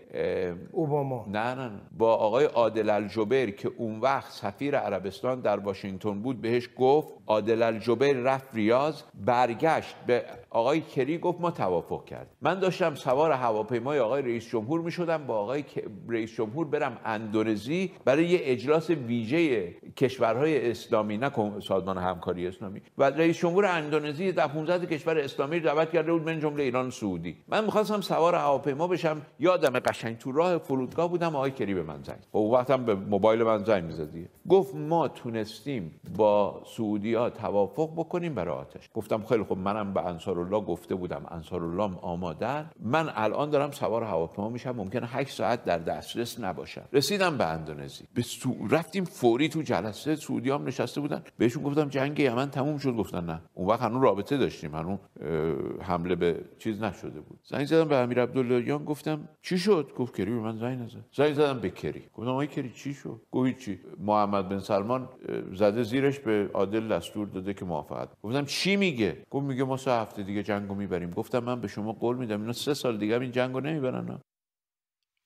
اوباما. 0.73 1.27
نه 1.29 1.55
نه 1.55 1.71
با 1.99 2.15
آقای 2.15 2.45
عادل 2.45 2.91
الجبر 2.91 3.47
که 3.47 3.71
اون 3.77 4.01
وقت 4.01 4.33
سفیر 4.33 4.77
عربستان 4.77 5.41
در 5.41 5.59
واشنگتن 5.59 6.23
بود 6.23 6.41
بهش 6.41 6.69
گفت 6.77 7.09
عادل 7.27 7.62
الجبر 7.62 8.12
رفت 8.12 8.55
ریاض 8.55 9.03
برگشت 9.15 9.97
به 10.07 10.25
آقای 10.51 10.81
کری 10.81 11.19
گفت 11.19 11.41
ما 11.41 11.51
توافق 11.51 12.05
کرد 12.05 12.27
من 12.41 12.61
داشتم 12.61 12.95
سوار 12.95 13.33
هواپیمای 13.33 13.99
آقای 13.99 14.23
رئیس 14.23 14.49
جمهور 14.49 14.81
می 14.81 14.91
شدم 14.91 15.27
با 15.27 15.39
آقای 15.39 15.65
رئیس 16.09 16.35
جمهور 16.35 16.67
برم 16.67 16.99
اندونزی 17.05 17.93
برای 18.05 18.27
یه 18.27 18.41
اجلاس 18.43 18.91
ویژه 18.91 19.75
کشورهای 19.97 20.71
اسلامی 20.71 21.19
نه 21.19 21.31
سازمان 21.61 21.99
همکاری 21.99 22.47
اسلامی. 22.47 22.81
و 22.99 23.05
رئیس 23.05 23.39
جمهور 23.39 23.67
اندونزی 23.67 24.33
در 24.33 24.49
15 24.49 24.87
کشور 24.87 25.19
اسلامی 25.19 25.61
دعوت 25.61 25.91
کرده 25.91 26.12
بود 26.12 26.23
من 26.23 26.41
جمله 26.41 26.62
ایران 26.62 26.91
سعودی. 26.91 27.37
من 27.49 27.71
می‌خواستم 27.73 28.00
سوار 28.00 28.35
هواپیما 28.35 28.87
بشم. 28.87 29.23
یادم 29.38 29.79
قشنگ 29.79 30.19
تو 30.19 30.33
راه 30.33 30.59
فرودگاه 30.59 31.09
بودم 31.09 31.37
آقای 31.37 31.50
کری 31.50 31.75
به 31.75 31.83
من 31.83 32.02
زنگ 32.02 32.19
خب، 32.33 32.38
وقتم 32.38 32.85
به 32.85 32.95
موبایل 32.95 33.43
من 33.43 33.64
زنگ 33.64 33.85
می‌زدی 33.85 34.29
گفت 34.49 34.75
ما 34.75 35.09
تونستیم 35.09 36.00
با 36.17 36.62
سعودی 36.76 37.14
ها 37.14 37.31
توافق 37.31 37.91
بکنیم 37.97 38.35
برای 38.35 38.55
آتش. 38.55 38.91
گفتم 38.95 39.23
خیلی 39.23 39.45
خب 39.45 39.57
منم 39.57 39.95
به 39.95 40.07
انصارالله 40.07 40.61
گفته 40.61 40.95
بودم. 40.95 41.23
انصارالله 41.31 41.99
آمادن 42.02 42.71
من 42.81 43.12
الان 43.14 43.50
دارم 43.50 43.71
سوار 43.71 44.02
هواپیما 44.02 44.49
میشم. 44.49 44.71
ممکنه 44.71 45.07
8 45.07 45.31
ساعت 45.31 45.64
در 45.64 45.79
دسترس 45.79 46.41
نباشم. 46.41 46.85
رسیدم 46.93 47.38
به 47.38 47.47
اندونزی. 47.47 48.05
به 48.14 48.23
سو... 48.23 48.69
رفتیم 48.71 49.05
فوری 49.05 49.49
تو 49.49 49.62
جلسه. 49.62 50.17
سعودی 50.17 50.50
هم 50.50 50.64
نشسته 50.64 51.00
بودن. 51.00 51.23
بهشون 51.38 51.62
گفتم 51.62 51.88
جنگ 51.88 52.19
یمن 52.21 52.50
تموم 52.50 52.79
شد. 52.79 52.97
گفتن 52.97 53.25
نه. 53.25 53.41
اون 53.55 53.69
وقت 53.69 53.83
هنوز 53.83 54.02
رابطه 54.02 54.37
داشتیم. 54.37 54.75
هنوز 54.75 54.99
حمله 55.83 56.14
به 56.14 56.45
چیز 56.59 56.83
نشده 56.83 57.21
بود. 57.21 57.38
زنگ 57.52 57.66
زدم 57.66 57.88
به 57.88 57.97
امیر 57.97 58.23
عبداللهیان 58.23 58.85
گفتم 58.85 59.28
چی 59.42 59.59
شد؟ 59.59 59.92
گفت 59.97 60.16
کری 60.16 60.30
من 60.30 60.56
زنگ 60.56 60.78
نزد. 60.78 61.04
زنگ 61.12 61.35
زدم 61.35 61.61
به 61.61 61.71
کری. 61.71 62.02
گفتم 62.14 62.30
آقای 62.30 62.47
کری 62.47 62.71
چی 62.71 62.94
شد؟ 62.94 63.21
گفت 63.32 63.59
چی 63.59 63.80
محمد 63.99 64.49
بن 64.49 64.59
سلمان 64.59 65.09
زده 65.54 65.82
زیرش 65.82 66.18
به 66.18 66.50
عادل 66.54 66.88
دستور 66.88 67.26
داده 67.26 67.54
که 67.54 67.64
موافقت. 67.64 68.09
گفتم 68.23 68.44
چی 68.44 68.76
میگه؟ 68.76 69.23
گفت 69.30 69.47
میگه 69.47 69.64
ما 69.64 69.76
سه 69.76 69.90
هفته 69.90 70.23
دیگه 70.23 70.42
جنگو 70.42 70.75
می‌بریم. 70.75 71.11
گفتم 71.11 71.38
من 71.38 71.61
به 71.61 71.68
شما 71.68 71.92
قول 71.92 72.16
میدم. 72.16 72.40
اینا 72.40 72.52
سه 72.52 72.75
سال 72.75 72.99
دیگه 72.99 73.21
این 73.21 73.30
جنگو 73.30 73.61
نمی‌برن. 73.61 74.21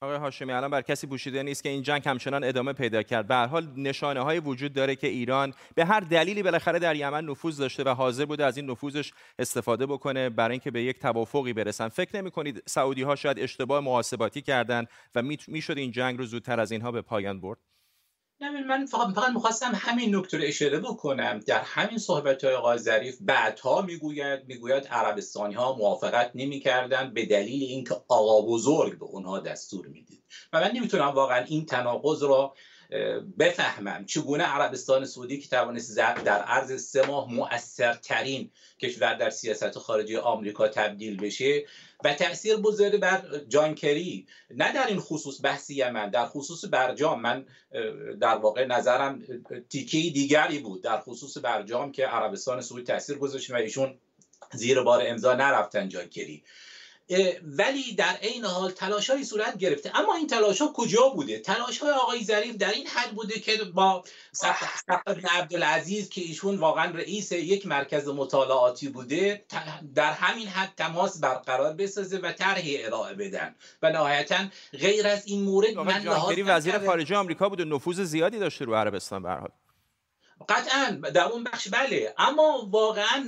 آقای 0.00 0.16
هاشمی 0.16 0.52
الان 0.52 0.70
بر 0.70 0.82
کسی 0.82 1.06
پوشیده 1.06 1.42
نیست 1.42 1.62
که 1.62 1.68
این 1.68 1.82
جنگ 1.82 2.08
همچنان 2.08 2.44
ادامه 2.44 2.72
پیدا 2.72 3.02
کرد. 3.02 3.26
به 3.26 3.34
هر 3.34 3.46
حال 3.46 3.68
نشانه 3.76 4.20
های 4.20 4.38
وجود 4.38 4.72
داره 4.72 4.96
که 4.96 5.06
ایران 5.06 5.54
به 5.74 5.84
هر 5.84 6.00
دلیلی 6.00 6.42
بالاخره 6.42 6.78
در 6.78 6.96
یمن 6.96 7.24
نفوذ 7.24 7.58
داشته 7.58 7.84
و 7.84 7.88
حاضر 7.88 8.24
بوده 8.24 8.44
از 8.44 8.56
این 8.56 8.70
نفوذش 8.70 9.12
استفاده 9.38 9.86
بکنه 9.86 10.30
برای 10.30 10.52
اینکه 10.52 10.70
به 10.70 10.82
یک 10.82 10.98
توافقی 10.98 11.52
برسن. 11.52 11.88
فکر 11.88 12.16
نمی 12.16 12.30
کنید 12.30 12.62
سعودی 12.66 13.02
ها 13.02 13.16
شاید 13.16 13.38
اشتباه 13.38 13.80
محاسباتی 13.80 14.42
کردن 14.42 14.86
و 15.14 15.22
می‌شد 15.48 15.78
این 15.78 15.90
جنگ 15.90 16.18
رو 16.18 16.24
زودتر 16.24 16.60
از 16.60 16.72
اینها 16.72 16.92
به 16.92 17.02
پایان 17.02 17.40
برد؟ 17.40 17.58
من 18.40 18.86
فقط 18.86 19.14
فقط 19.14 19.30
می‌خواستم 19.32 19.72
همین 19.74 20.16
نکته 20.16 20.36
رو 20.38 20.44
اشاره 20.44 20.78
بکنم. 20.78 21.40
در 21.46 21.60
همین 21.60 21.98
صحبت 21.98 22.44
های 22.44 22.54
آقای 22.54 22.78
ظریف 22.78 23.16
بعدها 23.20 23.82
می‌گوید 23.82 24.40
می‌گوید 24.48 24.86
عربستانی 24.86 25.54
ها 25.54 25.76
موافقت 25.76 26.30
نمی‌کردن 26.34 27.14
به 27.14 27.26
دلیل 27.26 27.62
اینکه 27.62 27.94
آقا 28.08 28.42
بزرگ 28.42 28.98
به 28.98 29.04
اونها 29.04 29.38
دستور 29.38 29.86
می‌دید. 29.86 30.22
و 30.52 30.60
من 30.60 30.70
نمی‌تونم 30.70 31.04
واقعا 31.04 31.44
این 31.44 31.66
تناقض 31.66 32.22
را 32.22 32.54
بفهمم 33.38 34.04
چگونه 34.04 34.44
عربستان 34.44 35.04
سعودی 35.04 35.38
که 35.38 35.48
توانست 35.48 35.96
در 35.96 36.42
عرض 36.42 36.82
سه 36.82 37.06
ماه 37.06 37.34
مؤثرترین 37.34 38.50
کشور 38.80 39.14
در 39.14 39.30
سیاست 39.30 39.78
خارجی 39.78 40.16
آمریکا 40.16 40.68
تبدیل 40.68 41.16
بشه 41.16 41.64
و 42.04 42.14
تاثیر 42.14 42.56
بزرگ 42.56 43.00
بر 43.00 43.22
جانکری 43.48 44.26
نه 44.50 44.72
در 44.72 44.86
این 44.86 45.00
خصوص 45.00 45.40
بحثی 45.42 45.74
یمن 45.74 46.10
در 46.10 46.26
خصوص 46.26 46.64
برجام. 46.70 47.20
من 47.20 47.46
در 48.20 48.36
واقع 48.36 48.66
نظرم 48.66 49.22
تیکه 49.68 49.98
دیگری 49.98 50.58
بود. 50.58 50.82
در 50.82 51.00
خصوص 51.00 51.36
برجام 51.38 51.92
که 51.92 52.06
عربستان 52.06 52.60
سعودی 52.60 52.84
تاثیر 52.84 53.18
گذاشت 53.18 53.50
و 53.50 53.54
ایشون 53.54 53.98
زیر 54.52 54.82
بار 54.82 55.02
امضا 55.06 55.34
نرفتن 55.34 55.88
جانکری 55.88 56.44
ولی 57.42 57.94
در 57.94 58.16
عین 58.22 58.44
حال 58.44 58.70
تلاش 58.70 59.10
های 59.10 59.24
صورت 59.24 59.58
گرفته. 59.58 59.98
اما 59.98 60.14
این 60.14 60.26
تلاش 60.26 60.60
ها 60.60 60.72
کجا 60.72 61.08
بوده؟ 61.08 61.38
تلاش 61.38 61.78
های 61.78 61.92
آقای 61.92 62.24
ظریف 62.24 62.56
در 62.56 62.70
این 62.70 62.86
حد 62.86 63.10
بوده 63.10 63.40
که 63.40 63.64
با 63.64 64.04
سفر 64.32 65.20
عبدالعزیز 65.30 66.08
که 66.08 66.20
ایشون 66.20 66.56
واقعا 66.56 66.90
رئیس 66.90 67.32
یک 67.32 67.66
مرکز 67.66 68.08
مطالعاتی 68.08 68.88
بوده 68.88 69.44
در 69.94 70.12
همین 70.12 70.48
حد 70.48 70.72
تماس 70.76 71.20
برقرار 71.20 71.72
بسازه 71.72 72.18
و 72.18 72.32
طرحی 72.32 72.84
ارائه 72.84 73.14
بدن. 73.14 73.54
و 73.82 73.90
نهایتا 73.90 74.38
غیر 74.72 75.06
از 75.06 75.26
این 75.26 75.42
مورد 75.42 75.74
من 75.74 76.02
وزیر 76.46 76.78
خارجه 76.78 77.16
آمریکا 77.16 77.48
بود 77.48 77.60
و 77.60 77.64
نفوذ 77.64 78.00
زیادی 78.00 78.38
داشته 78.38 78.64
رو 78.64 78.74
عربستان 78.74 79.22
به 79.22 79.28
قطعا 80.48 80.90
در 80.90 81.24
اون 81.24 81.44
بخش 81.44 81.68
بله. 81.68 82.14
اما 82.18 82.68
واقعا 82.70 83.26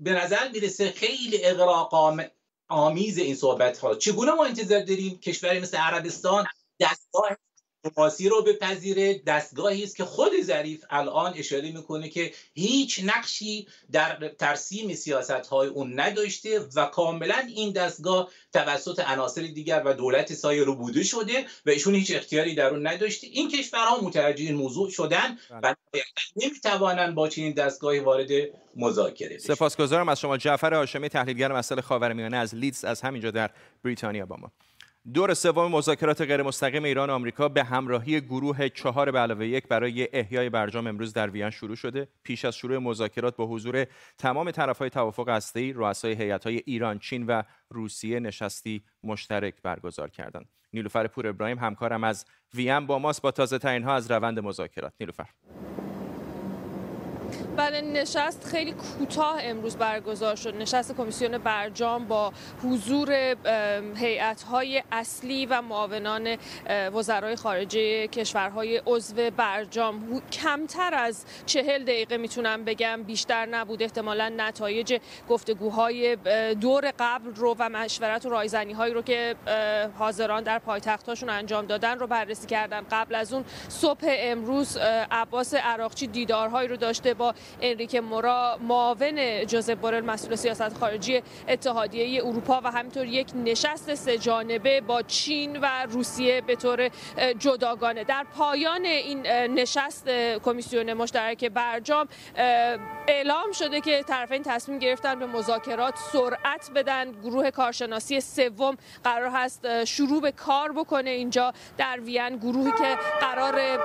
به 0.00 0.12
نظر 0.12 0.48
می‌رسه 0.52 0.90
خیلی 0.90 1.44
اقراقام 1.44 2.24
آمیز 2.68 3.18
این 3.18 3.34
صحبت 3.34 3.78
ها 3.78 3.94
چگونه 3.94 4.32
ما 4.32 4.44
انتظار 4.44 4.80
داریم؟ 4.80 5.18
کشوری 5.18 5.60
مثل 5.60 5.76
عربستان 5.76 6.46
دستگاه 6.80 7.36
دیپلماسی 7.82 8.28
رو 8.28 8.42
بپذیره. 8.42 9.22
دستگاهی 9.26 9.84
است 9.84 9.96
که 9.96 10.04
خود 10.04 10.32
ظریف 10.42 10.84
الان 10.90 11.34
اشاره 11.36 11.72
می‌کنه 11.72 12.08
که 12.08 12.32
هیچ 12.54 13.00
نقشی 13.04 13.68
در 13.92 14.28
ترسیم 14.38 14.94
سیاست 14.94 15.30
های 15.30 15.68
اون 15.68 16.00
نداشته 16.00 16.60
و 16.74 16.86
کاملا 16.86 17.46
این 17.56 17.72
دستگاه 17.72 18.30
توسط 18.52 19.00
عناصر 19.00 19.42
دیگر 19.42 19.82
و 19.84 19.94
دولت 19.94 20.34
سایه 20.34 20.64
رو 20.64 20.74
بوده 20.74 21.02
شده 21.04 21.46
و 21.66 21.70
ایشون 21.70 21.94
هیچ 21.94 22.12
اختیاری 22.16 22.54
در 22.54 22.66
اون 22.66 22.86
نداشته. 22.86 23.26
این 23.26 23.50
کشورها 23.50 24.00
متوجه 24.00 24.44
این 24.44 24.54
موضوع 24.54 24.90
شدن 24.90 25.38
و 25.50 25.60
بله. 25.92 26.04
نمی‌توانند 26.36 27.14
با 27.14 27.28
چنین 27.28 27.52
دستگاهی 27.52 27.98
وارد 27.98 28.28
مذاکره 28.76 29.36
بشن. 29.36 29.54
سپاسگزارم 29.54 30.08
از 30.08 30.20
شما 30.20 30.36
جعفر 30.36 30.74
هاشمی 30.74 31.08
تحلیلگر 31.08 31.52
مسائل 31.52 31.80
خاورمیانه 31.80 32.36
از 32.36 32.54
لیدز 32.54 32.84
از 32.84 33.00
همینجا 33.00 33.30
در 33.30 33.50
بریتانیا 33.84 34.26
با 34.26 34.36
ما. 34.36 34.52
دور 35.14 35.34
سوم 35.34 35.70
مذاکرات 35.72 36.20
غیرمستقیم 36.20 36.84
ایران 36.84 37.10
و 37.10 37.12
آمریکا 37.12 37.48
به 37.48 37.64
همراهی 37.64 38.20
گروه 38.20 38.68
چهار 38.68 39.10
به 39.10 39.18
علاوه 39.18 39.46
یک 39.46 39.68
برای 39.68 40.08
احیای 40.12 40.50
برجام 40.50 40.86
امروز 40.86 41.12
در 41.12 41.30
وین 41.30 41.50
شروع 41.50 41.76
شده. 41.76 42.08
پیش 42.22 42.44
از 42.44 42.56
شروع 42.56 42.78
مذاکرات 42.78 43.36
با 43.36 43.46
حضور 43.46 43.86
تمام 44.18 44.50
طرفهای 44.50 44.90
توافق 44.90 45.28
هسته‌ای 45.28 45.72
رؤسای 45.72 46.12
هیئت‌های 46.12 46.62
ایران 46.66 46.98
چین 46.98 47.26
و 47.26 47.42
روسیه 47.70 48.20
نشستی 48.20 48.82
مشترک 49.02 49.54
برگزار 49.62 50.10
کردند. 50.10 50.48
نیلوفر 50.72 51.06
پور 51.06 51.26
ابراهیم 51.26 51.58
همکارم 51.58 52.04
از 52.04 52.26
وین 52.54 52.86
با 52.86 52.98
ماست. 52.98 53.22
با 53.22 53.30
تازه 53.30 53.58
ترین 53.58 53.82
ها 53.82 53.94
از 53.94 54.10
روند 54.10 54.38
مذاکرات. 54.38 54.92
نیلوفر. 55.00 55.26
بله 57.58 57.80
نشست 57.80 58.44
خیلی 58.50 58.72
کوتاه 58.72 59.36
امروز 59.40 59.76
برگزار 59.76 60.36
شد. 60.36 60.56
نشست 60.56 60.96
کمیسیون 60.96 61.38
برجام 61.38 62.04
با 62.04 62.32
حضور 62.64 63.12
هیئت‌های 63.96 64.82
اصلی 64.92 65.46
و 65.46 65.62
معاونان 65.62 66.36
وزرای 66.94 67.36
خارجه 67.36 68.06
کشورهای 68.06 68.82
عضو 68.86 69.30
برجام. 69.30 70.22
کمتر 70.32 70.94
از 70.94 71.24
چهل 71.46 71.82
دقیقه 71.82 72.16
می‌تونم 72.16 72.64
بگم 72.64 73.02
بیشتر 73.02 73.46
نبود. 73.46 73.82
احتمالا 73.82 74.32
نتایج 74.36 74.98
گفتگوهای 75.28 76.16
دور 76.54 76.92
قبل 76.98 77.34
رو 77.34 77.56
و 77.58 77.68
مشورت 77.68 78.26
و 78.26 78.28
رایزنی 78.28 78.72
هایی 78.72 78.94
رو 78.94 79.02
که 79.02 79.34
حاضران 79.98 80.42
در 80.42 80.58
پایتختاشون 80.58 81.28
انجام 81.28 81.66
دادن 81.66 81.98
رو 81.98 82.06
بررسی 82.06 82.46
کردن 82.46 82.86
قبل 82.90 83.14
از 83.14 83.32
اون 83.32 83.44
صبح 83.68 84.00
امروز 84.04 84.76
عباس 85.10 85.54
عراقچی 85.54 86.06
دیدارهایی 86.06 86.68
رو 86.68 86.76
داشته 86.76 87.14
با 87.14 87.34
انریک 87.60 87.94
مورا 87.94 88.58
معاون 88.60 89.46
جوزف 89.46 89.74
بورل 89.74 90.04
مسئول 90.04 90.36
سیاست 90.36 90.78
خارجی 90.78 91.22
اتحادیه 91.48 92.24
اروپا 92.24 92.60
و 92.64 92.70
همینطور 92.70 93.06
یک 93.06 93.26
نشست 93.34 93.94
سه 93.94 94.18
جانبه 94.18 94.80
با 94.80 95.02
چین 95.02 95.56
و 95.56 95.86
روسیه 95.90 96.40
به 96.40 96.56
طور 96.56 96.90
جداگانه. 97.38 98.04
در 98.04 98.26
پایان 98.38 98.84
این 98.84 99.26
نشست 99.26 100.08
کمیسیون 100.44 100.92
مشترک 100.92 101.44
برجام 101.44 102.08
اعلام 103.08 103.52
شده 103.52 103.80
که 103.80 104.02
طرفین 104.02 104.42
تصمیم 104.42 104.78
گرفتن 104.78 105.18
به 105.18 105.26
مذاکرات 105.26 105.94
سرعت 106.12 106.70
بدن. 106.74 107.12
گروه 107.12 107.50
کارشناسی 107.50 108.20
سوم 108.20 108.76
قرار 109.04 109.30
هست 109.34 109.84
شروع 109.84 110.20
به 110.20 110.32
کار 110.32 110.72
بکنه 110.72 111.10
اینجا 111.10 111.52
در 111.78 112.00
وین. 112.00 112.36
گروهی 112.36 112.72
که 112.72 112.98
قرار 113.20 113.78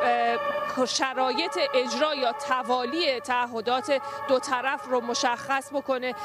شرایط 0.88 1.58
اجرا 1.74 2.16
یا 2.16 2.32
توالی 2.48 3.20
تعهدات 3.44 4.02
دو 4.28 4.40
طرف 4.40 4.86
رو 4.86 5.02
مشخص 5.02 5.70
بکنه 5.74 6.16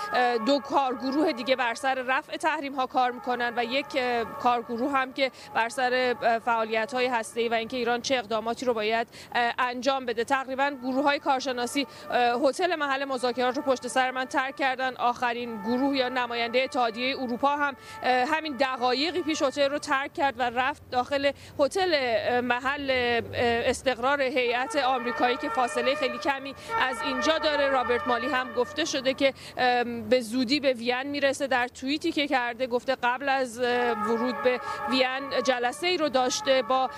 دو 0.47 0.59
کارگروه 0.59 1.33
دیگه 1.33 1.57
بر 1.57 1.75
سر 1.75 1.95
رفع 1.95 2.37
تحریم 2.37 2.75
ها 2.75 2.87
کار 2.87 3.11
می‌کنن 3.11 3.53
و 3.57 3.65
یک 3.65 3.87
کارگروه 4.43 4.93
هم 4.93 5.13
که 5.13 5.31
بر 5.55 5.69
سر 5.69 6.17
فعالیت 6.45 6.95
های 6.95 7.07
هسته 7.07 7.49
و 7.49 7.55
اینکه 7.55 7.77
ایران 7.77 8.01
چه 8.01 8.15
اقداماتی 8.15 8.67
رو 8.67 8.75
باید 8.75 9.09
انجام 9.59 10.07
بده. 10.07 10.25
تقریبا 10.25 10.71
گروه 10.83 11.05
های 11.05 11.19
کارشناسی 11.19 11.87
هتل 12.45 12.77
محل 12.77 13.05
مذاکرات 13.05 13.57
رو 13.57 13.63
پشت 13.63 13.87
سر 13.87 14.11
من 14.11 14.25
ترک 14.25 14.57
کردن. 14.57 14.97
آخرین 14.97 15.63
گروه 15.63 15.97
یا 15.97 16.09
نماینده 16.09 16.59
اتحادیه 16.63 17.21
اروپا 17.21 17.57
هم 17.57 17.77
همین 18.03 18.57
دقایقی 18.57 19.23
پیش 19.23 19.43
هتل 19.43 19.71
رو 19.71 19.79
ترک 19.79 20.15
کرد 20.15 20.35
و 20.39 20.43
رفت 20.43 20.91
داخل 20.91 21.33
هتل 21.61 22.41
محل 22.41 22.91
استقرار 23.35 24.23
هیئت 24.23 24.77
آمریکایی 24.77 25.37
که 25.37 25.49
فاصله 25.49 25.95
خیلی 25.95 26.19
کمی 26.19 26.55
از 26.81 26.97
اینجا 27.09 27.39
داره. 27.39 27.69
رابرت 27.69 28.09
مالی 28.09 28.27
هم 28.27 28.53
گفته 28.53 28.85
شده 28.85 29.15
که 29.15 29.35
به 30.11 30.21
زودی 30.21 30.61
به 30.61 30.73
وین 30.73 31.03
می‌رسه. 31.03 31.47
در 31.47 31.69
توییتی 31.69 32.13
که 32.13 32.29
کرده 32.29 32.67
گفته 32.67 32.97
قبل 33.03 33.29
از 33.29 33.59
ورود 34.09 34.43
به 34.43 34.61
وین 34.91 35.43
جلسه 35.45 35.87
ای 35.87 35.97
رو 35.97 36.09
داشته 36.09 36.63
با 36.63 36.91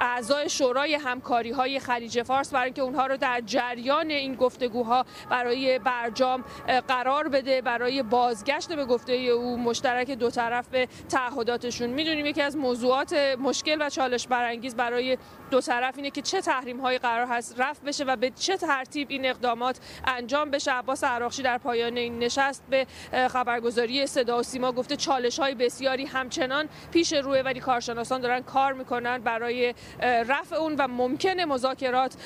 اعضای 0.00 0.48
شورای 0.48 0.94
همکاری 0.94 1.50
های 1.50 1.80
خلیج 1.80 2.22
فارس. 2.22 2.52
برای 2.52 2.64
اینکه 2.64 2.82
اونها 2.82 3.06
رو 3.06 3.16
در 3.16 3.42
جریان 3.46 4.10
این 4.10 4.34
گفتگوها 4.34 5.04
برای 5.30 5.78
برجام 5.78 6.44
قرار 6.88 7.28
بده. 7.28 7.62
برای 7.62 8.02
بازگشت 8.02 8.72
به 8.72 8.84
گفته 8.84 9.12
او 9.12 9.56
مشترک 9.56 10.10
دو 10.10 10.30
طرف 10.30 10.68
به 10.68 10.88
تعهداتشون. 11.08 11.90
می‌دونیم 11.90 12.26
یکی 12.26 12.42
از 12.42 12.56
موضوعات 12.56 13.12
مشکل 13.38 13.76
و 13.80 13.90
چالش 13.90 14.26
برانگیز 14.26 14.76
برای 14.76 15.18
دو 15.50 15.60
طرف 15.60 15.96
اینه 15.96 16.10
که 16.10 16.22
چه 16.22 16.40
تحریم 16.40 16.80
هایی 16.80 16.98
قرار 16.98 17.26
هست 17.26 17.60
رفع 17.60 17.84
بشه 17.84 18.04
و 18.04 18.16
به 18.16 18.30
چه 18.30 18.56
ترتیب 18.56 19.10
این 19.10 19.19
اقدامات 19.24 19.80
انجام 20.04 20.50
بشه. 20.50 20.72
عباس 20.72 21.04
عراقچی 21.04 21.42
در 21.42 21.58
پایان 21.58 21.96
این 21.96 22.18
نشست 22.18 22.64
به 22.70 22.86
خبرگزاری 23.30 24.06
صدا 24.06 24.38
و 24.38 24.42
سیما 24.42 24.72
گفته 24.72 24.96
چالش 24.96 25.38
های 25.38 25.54
بسیاری 25.54 26.04
همچنان 26.04 26.68
پیش 26.92 27.12
روی 27.12 27.42
ولی 27.42 27.60
کارشناسان 27.60 28.20
دارن 28.20 28.40
کار 28.40 28.72
می‌کنن 28.72 29.18
برای 29.18 29.74
رفع 30.02 30.56
اون 30.56 30.76
و 30.76 30.88
ممکنه 30.88 31.44
مذاکرات 31.44 32.16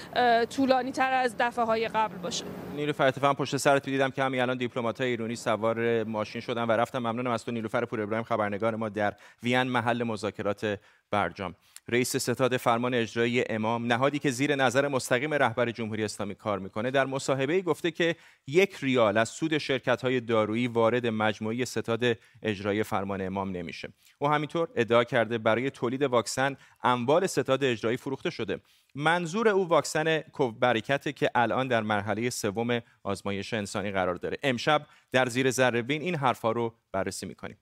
طولانی 0.57 0.93
تر 0.93 1.13
از 1.13 1.35
دفعه 1.39 1.65
های 1.65 1.89
قبل 1.89 2.17
باشه. 2.17 2.45
نیلوفر 2.77 3.07
اتفاقا 3.07 3.35
پشت 3.35 3.57
سرت 3.57 3.85
دیدم 3.85 4.11
که 4.11 4.23
همین 4.23 4.41
الان 4.41 4.57
دیپلمات 4.57 5.01
ایرانی 5.01 5.37
سوار 5.37 6.05
ماشین 6.05 6.41
شدن 6.41 6.65
و 6.65 6.73
رفتم 6.73 6.99
ممنونم 6.99 7.31
از 7.31 7.45
تو 7.45 7.53
نیلوفر 7.53 7.85
پور 7.85 8.01
ابراهیم 8.01 8.25
خبرنگار 8.25 8.77
ما 8.77 8.89
در 8.89 9.15
وین 9.43 9.63
محل 9.63 10.03
مذاکرات 10.03 10.79
برجام 11.11 11.55
رئیس 11.89 12.17
ستاد 12.17 12.57
فرمان 12.57 12.95
اجرایی 12.95 13.45
امام 13.49 13.87
نهادی 13.93 14.19
که 14.19 14.31
زیر 14.31 14.55
نظر 14.57 14.89
مستقیم 14.89 15.35
رهبر 15.35 15.71
جمهوری 15.71 16.05
اسلامی 16.05 16.35
کار 16.35 16.59
می‌کنه 16.59 16.91
در 16.91 17.07
مصاحبه 17.07 17.63
گفته 17.63 17.91
که 17.91 18.17
یک 18.47 18.77
ریال 18.81 19.17
از 19.17 19.29
سود 19.29 19.59
شرکت 19.59 20.03
های 20.03 20.21
دارویی 20.21 20.67
وارد 20.67 21.07
مجموعه 21.07 21.65
ستاد 21.65 22.19
اجرایی 22.43 22.83
فرمان 22.83 23.21
امام 23.21 23.51
نمیشه. 23.51 23.89
او 24.19 24.29
همینطور 24.29 24.69
ادعا 24.77 25.05
کرده 25.05 25.39
برای 25.39 25.71
تولید 25.71 26.03
واکسن 26.03 26.57
اموال 26.83 27.27
ستاد 27.27 27.65
اجرایی 27.65 27.97
فروخته 27.97 28.31
شده. 28.31 28.61
منظور 28.95 29.49
او 29.49 29.69
واکسن 29.69 30.23
برکته 30.61 31.13
که 31.13 31.31
الان 31.35 31.69
در 31.69 31.83
مرحله 31.83 32.31
سوم 32.31 32.81
آزمایش 33.03 33.55
انسانی 33.55 33.91
قرار 33.91 34.15
داره. 34.15 34.37
امشب 34.43 34.87
در 35.13 35.27
زیر 35.27 35.51
ذره 35.51 35.85
این 35.89 36.15
حرفا 36.15 36.53
رو 36.53 36.75
بررسی 36.93 37.27
می‌کنیم. 37.27 37.57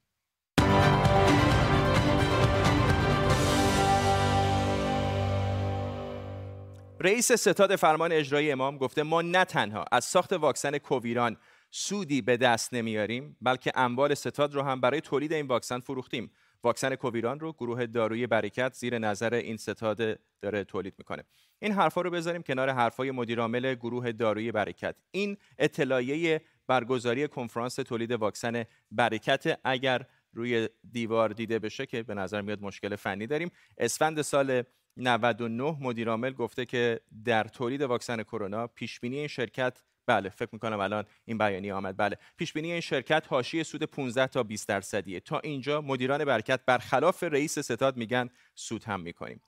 رئیس 7.05 7.33
ستاد 7.33 7.77
فرمان 7.77 8.13
اجرایی 8.13 8.51
امام 8.51 8.79
گفته 8.79 9.03
ما 9.03 9.23
نه 9.23 9.45
تنها 9.45 9.85
از 9.93 10.05
ساخت 10.05 10.33
واکسن 10.33 10.79
کوویران 10.79 11.37
سودی 11.71 12.23
به 12.23 12.37
دست 12.37 12.75
نمیاریم 12.75 13.37
بلکه 13.41 13.73
اموال 13.75 14.15
ستاد 14.15 14.55
رو 14.55 14.63
هم 14.63 14.81
برای 14.81 15.01
تولید 15.01 15.33
این 15.33 15.47
واکسن 15.47 15.81
فروختیم. 15.81 16.31
واکسن 16.65 16.95
کوویران 16.95 17.41
رو 17.41 17.53
گروه 17.53 17.87
داروی 17.87 18.27
برکت 18.27 18.75
زیر 18.75 18.99
نظر 18.99 19.35
این 19.35 19.57
ستاد 19.57 20.19
داره 20.41 20.65
تولید 20.65 20.95
می‌کنه. 20.99 21.25
این 21.59 21.73
حرفا 21.73 22.01
رو 22.01 22.11
بذاریم 22.11 22.43
کنار 22.43 22.71
حرفای 22.71 23.11
مدیرعامل 23.11 23.75
گروه 23.75 24.13
داروی 24.13 24.53
برکت. 24.53 24.97
این 25.11 25.37
اطلاعیه 25.59 26.43
برگزاری 26.67 27.29
کنفرانس 27.29 27.75
تولید 27.75 28.13
واکسن 28.13 28.65
برکت. 28.91 29.61
اگر 29.65 30.07
روی 30.33 30.69
دیوار 30.93 31.29
دیده 31.29 31.59
بشه 31.59 31.87
که 31.87 32.03
به 32.03 32.15
نظر 32.15 32.41
میاد 32.41 32.63
مشکل 32.63 32.97
فنی 32.97 33.27
داریم. 33.27 33.51
اسفند 33.79 34.23
سال 34.23 34.63
99 34.97 35.77
مدیرعامل 35.81 36.33
گفته 36.33 36.67
که 36.67 37.01
در 37.25 37.45
تولید 37.45 37.83
واکسن 37.83 38.23
کرونا 38.23 38.67
پیش 38.67 39.01
بینی 39.01 39.19
این 39.19 39.27
شرکت 39.27 39.83
بله 40.07 40.29
فکر 40.29 40.49
می‌کنم 40.53 40.81
الان 40.81 41.05
این 41.25 41.39
بیانیه 41.39 41.75
آمد. 41.75 41.97
بله 41.97 42.19
پیش 42.37 42.53
بینی 42.53 42.73
این 42.73 42.81
شرکت 42.81 43.27
حاشیه 43.29 43.63
سود 43.63 43.83
15 43.83 44.27
تا 44.27 44.43
20 44.43 44.69
درصدیه. 44.69 45.21
تا 45.21 45.39
اینجا 45.39 45.81
مدیران 45.81 46.25
برکت 46.25 46.61
برخلاف 46.67 47.23
رئیس 47.23 47.59
ستاد 47.59 47.97
میگن 47.97 48.29
سود 48.55 48.85
هم 48.85 49.01
می‌کنیم. 49.01 49.41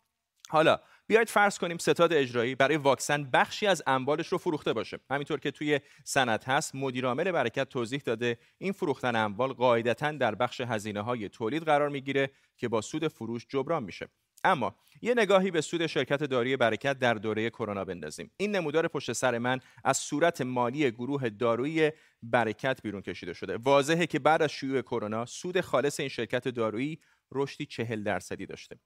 حالا 0.49 0.81
بیاید 1.07 1.29
فرض 1.29 1.59
کنیم 1.59 1.79
ستاد 1.79 2.13
اجرایی 2.13 2.55
برای 2.55 2.77
واکسن 2.77 3.25
بخشی 3.25 3.67
از 3.67 3.83
اموالش 3.87 4.29
رو 4.29 4.39
فروخته 4.39 4.73
باشه. 4.73 4.99
همینطور 5.11 5.41
که 5.41 5.51
توی 5.51 5.81
سند 6.05 6.45
هست 6.45 6.75
مدیرعامل 6.75 7.33
برکت 7.33 7.69
توضیح 7.69 8.03
داده 8.05 8.39
این 8.59 8.73
فروختن 8.73 9.17
اموال 9.17 9.53
قاعدتا 9.53 10.13
در 10.13 10.35
بخش 10.35 10.61
هزینه 10.61 11.01
های 11.01 11.29
تولید 11.29 11.63
قرار 11.63 11.89
می‌گیره 11.89 12.31
که 12.57 12.69
با 12.69 12.81
سود 12.81 13.09
فروش 13.09 13.47
جبران 13.49 13.83
میشه. 13.83 14.09
اما 14.45 14.77
یه 15.03 15.15
نگاهی 15.15 15.51
به 15.51 15.61
سود 15.61 15.87
شرکت 15.87 16.25
داروی 16.25 16.57
برکت 16.57 16.99
در 16.99 17.15
دوره 17.15 17.51
کرونا 17.51 17.85
بندازیم. 17.85 18.31
این 18.37 18.57
نمودار 18.57 18.89
پشت 18.89 19.13
سر 19.13 19.39
من 19.39 19.61
از 19.85 19.97
صورت 19.97 20.41
مالی 20.41 20.91
گروه 20.91 21.29
دارویی 21.29 21.93
برکت 22.23 22.83
بیرون 22.83 23.03
کشیده 23.03 23.33
شده. 23.33 23.57
واضحه 23.57 24.07
که 24.07 24.19
بعد 24.19 24.43
از 24.43 24.51
شیوع 24.51 24.83
کرونا 24.83 25.27
سود 25.27 25.61
خالص 25.61 26.01
این 26.01 26.09
شرکت 26.09 26.49
دارویی 26.49 27.01
رشدی 27.33 27.67
چهل 27.67 28.03
درصدی 28.03 28.47
داشته. 28.47 28.79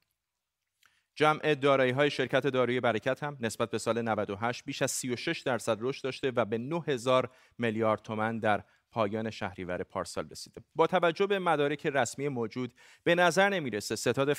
جمع 1.15 1.55
دارایی 1.55 1.91
های 1.91 2.09
شرکت 2.09 2.47
داروی 2.47 2.79
برکت 2.79 3.23
هم 3.23 3.37
نسبت 3.39 3.71
به 3.71 3.77
سال 3.77 4.01
98 4.01 4.65
بیش 4.65 4.81
از 4.81 4.91
36 4.91 5.41
درصد 5.41 5.77
رشد 5.79 6.03
داشته 6.03 6.31
و 6.35 6.45
به 6.45 6.57
9000 6.57 7.31
میلیارد 7.57 8.01
تومان 8.01 8.39
در 8.39 8.63
پایان 8.91 9.29
شهریور 9.29 9.83
پارسال 9.83 10.29
رسیده. 10.29 10.61
با 10.75 10.87
توجه 10.87 11.27
به 11.27 11.39
مدارک 11.39 11.85
رسمی 11.85 12.27
موجود 12.27 12.73
به 13.03 13.15
نظر 13.15 13.49
نمی‌رسه 13.49 13.95
ستاد 13.95 14.33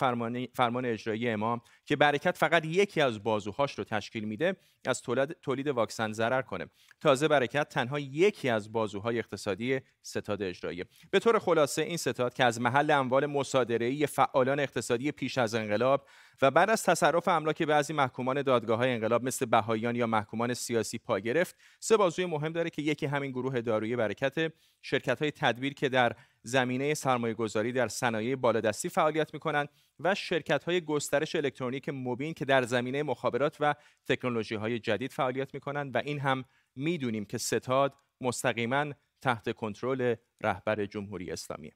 فرمان 0.54 0.84
اجرایی 0.84 1.28
امام 1.28 1.60
که 1.84 1.96
برکت 1.96 2.36
فقط 2.38 2.64
یکی 2.64 3.00
از 3.00 3.22
بازوهاش 3.22 3.78
رو 3.78 3.84
تشکیل 3.84 4.24
میده 4.24 4.56
از 4.86 5.02
تولید, 5.02 5.36
تولید 5.42 5.68
واکسن 5.68 6.12
ضرر 6.12 6.42
کنه. 6.42 6.66
تازه 7.00 7.28
برکت 7.28 7.68
تنها 7.68 7.98
یکی 7.98 8.48
از 8.48 8.72
بازوهای 8.72 9.18
اقتصادی 9.18 9.80
ستاد 10.02 10.42
اجرایی. 10.42 10.84
به 11.10 11.18
طور 11.18 11.38
خلاصه 11.38 11.82
این 11.82 11.96
ستاد 11.96 12.34
که 12.34 12.44
از 12.44 12.60
محل 12.60 12.90
اموال 12.90 13.26
مصادره‌ای 13.26 14.06
فعالان 14.06 14.60
اقتصادی 14.60 15.12
پیش 15.12 15.38
از 15.38 15.54
انقلاب 15.54 16.06
و 16.42 16.50
بعد 16.50 16.70
از 16.70 16.82
تصرف 16.82 17.28
املاک 17.28 17.62
بعضی 17.62 17.92
محکومان 17.92 18.42
دادگاه 18.42 18.78
های 18.78 18.90
انقلاب 18.90 19.24
مثل 19.24 19.46
بهاییان 19.46 19.96
یا 19.96 20.06
محکومان 20.06 20.54
سیاسی 20.54 20.98
پا 20.98 21.18
گرفت 21.18 21.56
سه 21.80 21.96
بازوی 21.96 22.26
مهم 22.26 22.52
داره 22.52 22.70
که 22.70 22.82
یکی 22.82 23.06
همین 23.06 23.30
گروه 23.30 23.60
دارویی 23.60 23.96
برکت 23.96 24.52
شرکت 24.82 25.22
های 25.22 25.30
تدبیر 25.30 25.74
که 25.74 25.88
در 25.88 26.16
زمینه 26.42 26.94
سرمایه 26.94 27.34
گذاری 27.34 27.72
در 27.72 27.88
صنایع 27.88 28.36
بالادستی 28.36 28.88
فعالیت 28.88 29.34
می 29.34 29.40
کنند 29.40 29.68
و 30.00 30.14
شرکت 30.14 30.64
های 30.64 30.80
گسترش 30.80 31.36
الکترونیک 31.36 31.88
مبین 31.88 32.34
که 32.34 32.44
در 32.44 32.62
زمینه 32.62 33.02
مخابرات 33.02 33.56
و 33.60 33.74
تکنولوژی 34.06 34.54
های 34.54 34.78
جدید 34.78 35.12
فعالیت 35.12 35.54
می 35.54 35.60
کنند 35.60 35.94
و 35.94 35.98
این 35.98 36.20
هم 36.20 36.44
می‌دونیم 36.76 37.24
که 37.24 37.38
ستاد 37.38 37.94
مستقیما 38.20 38.92
تحت 39.20 39.52
کنترل 39.52 40.14
رهبر 40.40 40.86
جمهوری 40.86 41.30
اسلامی. 41.30 41.72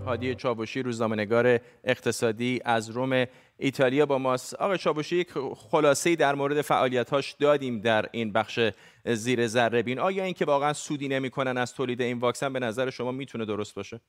هادی 0.00 0.34
چابوشی 0.34 0.82
روزنامه‌نگار 0.82 1.60
اقتصادی 1.84 2.60
از 2.64 2.90
روم 2.90 3.26
ایتالیا 3.58 4.06
با 4.06 4.18
ماست. 4.18 4.54
آقای 4.54 4.78
چابوشی 4.78 5.16
یک 5.16 5.28
خلاصه 5.70 6.16
در 6.16 6.34
مورد 6.34 6.60
فعالیتاش 6.62 7.32
دادیم 7.32 7.80
در 7.80 8.06
این 8.12 8.32
بخش 8.32 8.60
زیر 9.04 9.46
ذره 9.46 9.82
بین. 9.82 9.98
آیا 9.98 10.24
اینکه 10.24 10.44
واقعا 10.44 10.72
سودی 10.72 11.08
نمی‌کنن 11.08 11.58
از 11.58 11.74
تولید 11.74 12.02
این 12.02 12.18
واکسن 12.18 12.52
به 12.52 12.58
نظر 12.58 12.90
شما 12.90 13.12
می‌تونه 13.12 13.44
درست 13.44 13.74
باشه؟ 13.74 14.00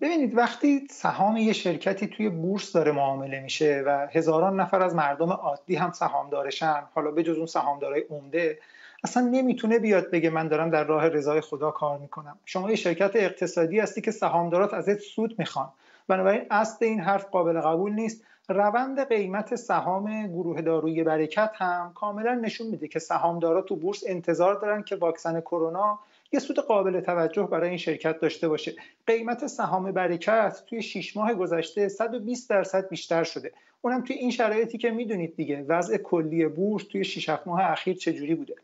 ببینید 0.00 0.36
وقتی 0.36 0.86
سهام 0.90 1.36
یه 1.36 1.52
شرکتی 1.52 2.06
توی 2.06 2.28
بورس 2.28 2.72
داره 2.72 2.92
معامله 2.92 3.40
میشه 3.40 3.82
و 3.86 4.08
هزاران 4.12 4.60
نفر 4.60 4.82
از 4.82 4.94
مردم 4.94 5.30
عادی 5.30 5.76
هم 5.76 5.92
سهامدارشن 5.92 6.82
حالا 6.94 7.10
به 7.10 7.22
جز 7.22 7.36
اون 7.36 7.46
سهامدارای 7.46 8.04
عمده 8.10 8.58
اصلا 9.04 9.22
نمی‌تونه 9.22 9.78
بیاد 9.78 10.10
بگه 10.10 10.30
من 10.30 10.48
دارم 10.48 10.70
در 10.70 10.84
راه 10.84 11.08
رضای 11.08 11.40
خدا 11.40 11.70
کار 11.70 11.98
می‌کنم. 11.98 12.38
شما 12.44 12.70
یه 12.70 12.76
شرکت 12.76 13.10
اقتصادی 13.14 13.80
هستی 13.80 14.00
که 14.00 14.10
سهامدارات 14.10 14.74
ازت 14.74 14.98
سود 14.98 15.34
می‌خوان. 15.38 15.68
بنابراین 16.08 16.42
اصل 16.50 16.84
این 16.84 17.00
حرف 17.00 17.24
قابل 17.24 17.60
قبول 17.60 17.92
نیست. 17.92 18.24
روند 18.48 19.08
قیمت 19.08 19.54
سهام 19.54 20.26
گروه 20.26 20.60
دارویی 20.60 21.02
برکت 21.02 21.50
هم 21.54 21.92
کاملا 21.94 22.34
نشون 22.34 22.66
میده 22.66 22.88
که 22.88 22.98
سهامدارا 22.98 23.62
تو 23.62 23.76
بورس 23.76 24.04
انتظار 24.06 24.54
دارن 24.54 24.82
که 24.82 24.96
واکسن 24.96 25.40
کرونا 25.40 25.98
یه 26.32 26.40
سود 26.40 26.58
قابل 26.58 27.00
توجه 27.00 27.42
برای 27.42 27.68
این 27.68 27.78
شرکت 27.78 28.20
داشته 28.20 28.48
باشه. 28.48 28.74
قیمت 29.06 29.46
سهام 29.46 29.92
برکت 29.92 30.62
توی 30.66 30.82
6 30.82 31.16
ماه 31.16 31.34
گذشته 31.34 31.88
120 31.88 32.50
درصد 32.50 32.88
بیشتر 32.88 33.24
شده. 33.24 33.52
اونم 33.82 34.04
توی 34.04 34.16
این 34.16 34.30
شرایطی 34.30 34.78
که 34.78 34.90
می‌دونید 34.90 35.36
دیگه. 35.36 35.64
وضع 35.68 35.96
کلی 35.96 36.46
بورس 36.46 36.84
توی 36.84 37.04
6 37.04 37.30
ماه 37.46 37.70
اخیر 37.70 37.96
چجوری 37.96 38.34
بوده. 38.34 38.54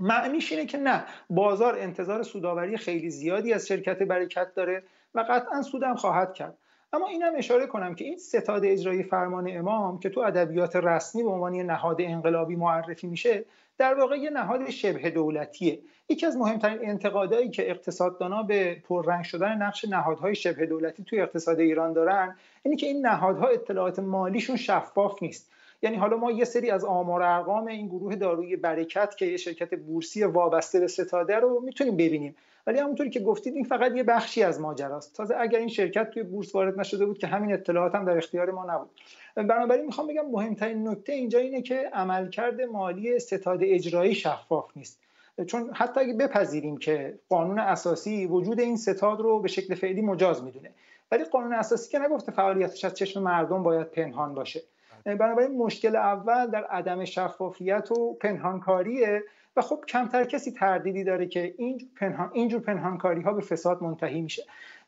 معنیش 0.00 0.52
اینه 0.52 0.66
که 0.66 0.78
نه 0.78 1.04
بازار 1.30 1.78
انتظار 1.78 2.22
سوداوری 2.22 2.76
خیلی 2.76 3.10
زیادی 3.10 3.52
از 3.52 3.68
شرکت 3.68 4.02
برکت 4.02 4.54
داره 4.54 4.82
و 5.14 5.20
قطعا 5.28 5.62
سودم 5.62 5.94
خواهد 5.94 6.34
کرد. 6.34 6.58
اما 6.92 7.08
اینم 7.08 7.32
اشاره 7.36 7.66
کنم 7.66 7.94
که 7.94 8.04
این 8.04 8.18
ستاد 8.18 8.64
اجرایی 8.64 9.02
فرمان 9.02 9.56
امام 9.56 9.98
که 10.00 10.08
تو 10.08 10.20
ادبیات 10.20 10.76
رسمی 10.76 11.22
به 11.22 11.30
عنوان 11.30 11.56
نهاد 11.56 11.96
انقلابی 12.00 12.56
معرفی 12.56 13.06
میشه 13.06 13.44
در 13.78 13.94
واقع 13.94 14.16
یه 14.16 14.30
نهاد 14.30 14.70
شبه 14.70 15.10
دولتیه. 15.10 15.78
یکی 16.08 16.26
از 16.26 16.36
مهمترین 16.36 16.90
انتقادایی 16.90 17.50
که 17.50 17.70
اقتصاددانا 17.70 18.42
به 18.42 18.74
پررنگ 18.88 19.24
شدن 19.24 19.62
نقش 19.62 19.84
نهادهای 19.84 20.34
شبه 20.34 20.66
دولتی 20.66 21.04
توی 21.04 21.20
اقتصاد 21.20 21.60
ایران 21.60 21.92
دارن 21.92 22.36
اینه 22.62 22.76
که 22.76 22.86
این 22.86 23.06
نهادها 23.06 23.46
اطلاعات 23.46 23.98
مالیشون 23.98 24.56
شفاف 24.56 25.22
نیست. 25.22 25.50
یعنی 25.82 25.96
حالا 25.96 26.16
ما 26.16 26.30
یه 26.30 26.44
سری 26.44 26.70
از 26.70 26.84
آمار 26.84 27.22
ارقام 27.22 27.66
این 27.66 27.86
گروه 27.86 28.16
دارویی 28.16 28.56
برکت 28.56 29.16
که 29.16 29.26
یه 29.26 29.36
شرکت 29.36 29.74
بورسی 29.74 30.24
وابسته 30.24 30.80
به 30.80 30.86
ستاده 30.86 31.36
رو 31.36 31.60
می‌تونیم 31.60 31.96
ببینیم. 31.96 32.36
ولی 32.66 32.78
همونطوری 32.78 33.10
که 33.10 33.20
گفتید 33.20 33.54
این 33.54 33.64
فقط 33.64 33.96
یه 33.96 34.02
بخشی 34.02 34.42
از 34.42 34.60
ماجراست. 34.60 35.16
تازه 35.16 35.34
اگر 35.38 35.58
این 35.58 35.68
شرکت 35.68 36.10
توی 36.10 36.22
بورس 36.22 36.54
وارد 36.54 36.80
نشده 36.80 37.06
بود 37.06 37.18
که 37.18 37.26
همین 37.26 37.52
اطلاعات 37.52 37.94
هم 37.94 38.04
در 38.04 38.16
اختیار 38.16 38.50
ما 38.50 38.64
نبود. 38.64 38.90
بنابراین 39.34 39.86
می‌خوام 39.86 40.06
بگم 40.06 40.26
مهمترین 40.30 40.88
نکته 40.88 41.12
اینجا 41.12 41.38
اینه 41.38 41.62
که 41.62 41.90
عملکرد 41.92 42.60
مالی 42.60 43.18
ستاد 43.18 43.58
اجرایی 43.62 44.14
شفاف 44.14 44.76
نیست. 44.76 45.00
چون 45.46 45.70
حتی 45.74 46.00
اگه 46.00 46.14
بپذیریم 46.14 46.76
که 46.76 47.18
قانون 47.28 47.58
اساسی 47.58 48.26
وجود 48.26 48.60
این 48.60 48.76
ستاد 48.76 49.20
رو 49.20 49.40
به 49.40 49.48
شکل 49.48 49.74
فعلی 49.74 50.02
مجاز 50.02 50.44
می‌دونه. 50.44 50.70
ولی 51.12 51.24
قانون 51.24 51.52
اساسی 51.52 51.90
که 51.90 51.98
نگفته 51.98 52.32
فعالیتش 52.32 52.84
از 52.84 52.94
چشم 52.94 53.22
مردم 53.22 53.62
باید 53.62 53.86
پنهان 53.90 54.34
باشه. 54.34 54.62
بنابراین 55.04 55.56
مشکل 55.56 55.96
اول 55.96 56.46
در 56.46 56.64
عدم 56.64 57.04
شفافیت 57.04 57.90
و 57.90 58.14
پنهانکاریه 58.14 59.22
و 59.56 59.62
خب 59.62 59.84
کمتر 59.88 60.24
کسی 60.24 60.52
تردیدی 60.52 61.04
داره 61.04 61.26
که 61.26 61.54
اینجور, 61.58 61.88
پنهان، 61.96 62.30
اینجور 62.32 62.60
پنهانکاری 62.60 63.22
ها 63.22 63.32
به 63.32 63.40
فساد 63.40 63.82
منتهی 63.82 64.20
میشه. 64.20 64.42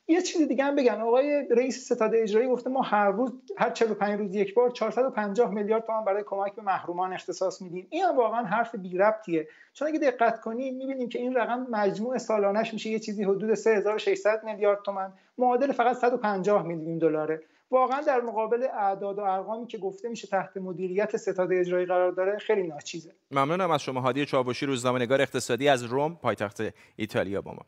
یه 0.09 0.22
چیز 0.22 0.48
دیگه 0.48 0.64
هم 0.64 0.74
بگم. 0.77 1.00
آقای 1.00 1.46
رئیس 1.50 1.92
ستاد 1.92 2.14
اجرایی 2.14 2.48
گفته 2.48 2.70
ما 2.70 2.83
هر 2.83 3.11
روز 3.11 3.33
هر 3.59 3.70
45 3.70 4.20
روز 4.20 4.35
یک 4.35 4.55
بار 4.55 4.70
450 4.70 5.50
میلیارد 5.50 5.85
تومان 5.85 6.05
برای 6.05 6.22
کمک 6.27 6.55
به 6.55 6.62
محرومان 6.62 7.12
اختصاص 7.12 7.62
میدیم. 7.62 7.87
این 7.90 8.05
هم 8.05 8.16
واقعا 8.16 8.44
حرف 8.44 8.74
بی 8.74 8.98
ربطیه 8.98 9.48
چون 9.72 9.88
اگه 9.88 9.98
دقت 9.98 10.40
کنیم 10.40 10.77
می‌بینیم 10.77 11.09
که 11.09 11.18
این 11.18 11.35
رقم 11.35 11.66
مجموع 11.70 12.18
سالانش 12.18 12.72
میشه 12.72 12.90
یه 12.90 12.98
چیزی 12.98 13.24
حدود 13.24 13.55
3600 13.55 14.44
میلیارد 14.44 14.83
تومان. 14.83 15.12
معادل 15.38 15.72
فقط 15.72 15.96
150 15.96 16.66
میلیون 16.66 16.98
دلاره. 16.98 17.42
واقعا 17.75 18.01
در 18.01 18.21
مقابل 18.21 18.63
اعداد 18.63 19.19
و 19.19 19.23
ارقامی 19.23 19.67
که 19.67 19.79
گفته 19.79 20.09
میشه 20.09 20.27
تحت 20.27 20.57
مدیریت 20.57 21.17
ستاد 21.17 21.53
اجرایی 21.53 21.87
قرار 21.87 22.13
داره 22.13 22.39
خیلی 22.39 22.63
ناچیزه. 22.63 23.13
ممنونم 23.31 23.71
از 23.71 23.83
شما. 23.83 24.01
هادی 24.01 24.27
چابوشی 24.27 24.67
روزنامه‌نگار 24.67 25.21
اقتصادی 25.21 25.69
از 25.69 25.85
روم 25.85 26.15
پایتخت 26.15 26.63
ایتالیا 26.97 27.41
با 27.41 27.53
ما. 27.53 27.67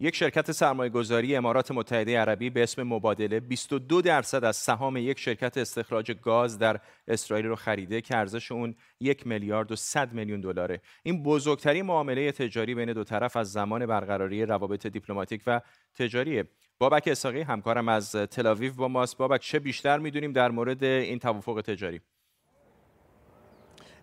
یک 0.00 0.16
شرکت 0.16 0.52
سرمایه 0.52 0.90
گذاری 0.90 1.36
امارات 1.36 1.70
متحده 1.70 2.18
عربی 2.18 2.50
به 2.50 2.62
اسم 2.62 2.82
مبادله 2.82 3.40
22 3.40 4.02
درصد 4.02 4.44
از 4.44 4.56
سهام 4.56 4.96
یک 4.96 5.18
شرکت 5.18 5.56
استخراج 5.56 6.12
گاز 6.12 6.58
در 6.58 6.80
اسرائیل 7.08 7.46
رو 7.46 7.56
خریده 7.56 8.00
که 8.00 8.16
ارزش 8.16 8.52
اون 8.52 8.74
یک 9.00 9.26
میلیارد 9.26 9.72
و 9.72 9.76
100 9.76 10.12
میلیون 10.12 10.40
دلاره. 10.40 10.80
این 11.02 11.22
بزرگترین 11.22 11.86
معامله 11.86 12.32
تجاری 12.32 12.74
بین 12.74 12.92
دو 12.92 13.04
طرف 13.04 13.36
از 13.36 13.52
زمان 13.52 13.86
برقراری 13.86 14.46
روابط 14.46 14.86
دیپلماتیک 14.86 15.42
و 15.46 15.60
تجاریه. 15.94 16.48
بابک 16.80 17.08
اساقی 17.08 17.40
همکارم 17.42 17.88
از 17.88 18.12
تلاویو 18.12 18.74
با 18.74 18.88
ماست. 18.88 19.16
بابک 19.16 19.40
چه 19.40 19.58
بیشتر 19.58 19.98
می‌دونیم 19.98 20.32
در 20.32 20.50
مورد 20.50 20.84
این 20.84 21.18
توافق 21.18 21.60
تجاری؟ 21.60 22.00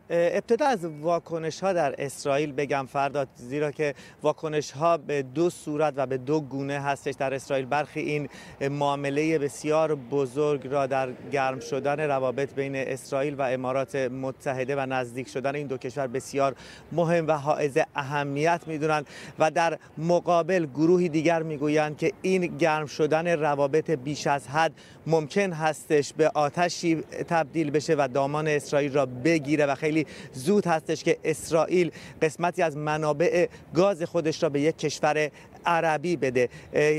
ابتدا 0.10 0.66
از 0.68 0.86
واکنش 0.86 1.60
ها 1.60 1.74
در 1.74 1.96
اسرائیل 1.98 2.52
بگم 2.52 2.86
فرداد 2.86 3.28
زیرا 3.36 3.72
که 3.72 3.96
واکنش 4.24 4.72
ها 4.72 4.98
به 4.98 5.22
دو 5.22 5.50
صورت 5.50 5.94
و 5.98 6.06
به 6.06 6.18
دو 6.18 6.42
گونه 6.42 6.80
هستش. 6.80 7.14
در 7.14 7.34
اسرائیل 7.34 7.66
برخی 7.66 8.00
این 8.00 8.30
معامله 8.62 9.40
بسیار 9.40 9.96
بزرگ 9.96 10.68
را 10.68 10.88
در 10.88 11.10
گرم 11.32 11.60
شدن 11.60 12.00
روابط 12.00 12.54
بین 12.54 12.76
اسرائیل 12.76 13.36
و 13.36 13.42
امارات 13.42 13.96
متحده 13.96 14.76
و 14.76 14.86
نزدیک 14.86 15.28
شدن 15.28 15.56
این 15.56 15.68
دو 15.68 15.78
کشور 15.78 16.08
بسیار 16.08 16.56
مهم 16.92 17.28
و 17.28 17.32
حائز 17.32 17.78
اهمیت 17.96 18.62
می‌دونند 18.68 19.08
و 19.40 19.52
در 19.52 19.78
مقابل 19.98 20.66
گروهی 20.66 21.10
دیگر 21.10 21.44
می‌گویند 21.44 21.98
که 21.98 22.12
این 22.22 22.58
گرم 22.58 22.86
شدن 22.86 23.28
روابط 23.28 23.92
بیش 23.92 24.28
از 24.28 24.48
حد 24.48 24.72
ممکن 25.08 25.54
هستش 25.54 26.14
به 26.14 26.30
آتشی 26.30 26.96
تبدیل 27.28 27.72
بشه 27.72 27.96
و 27.98 28.08
دامان 28.14 28.48
اسرائیل 28.48 28.94
را 28.94 29.06
بگیره 29.06 29.66
و 29.66 29.76
خیلی 29.76 29.95
خیلی 29.96 30.08
زود 30.34 30.68
هستش 30.68 31.04
که 31.04 31.18
اسرائیل 31.24 31.92
قسمتی 32.22 32.62
از 32.62 32.78
منابع 32.78 33.48
گاز 33.74 34.04
خودش 34.04 34.44
را 34.44 34.50
به 34.50 34.62
یک 34.62 34.78
کشور 34.78 35.32
عربی 35.66 36.16
بده. 36.16 36.50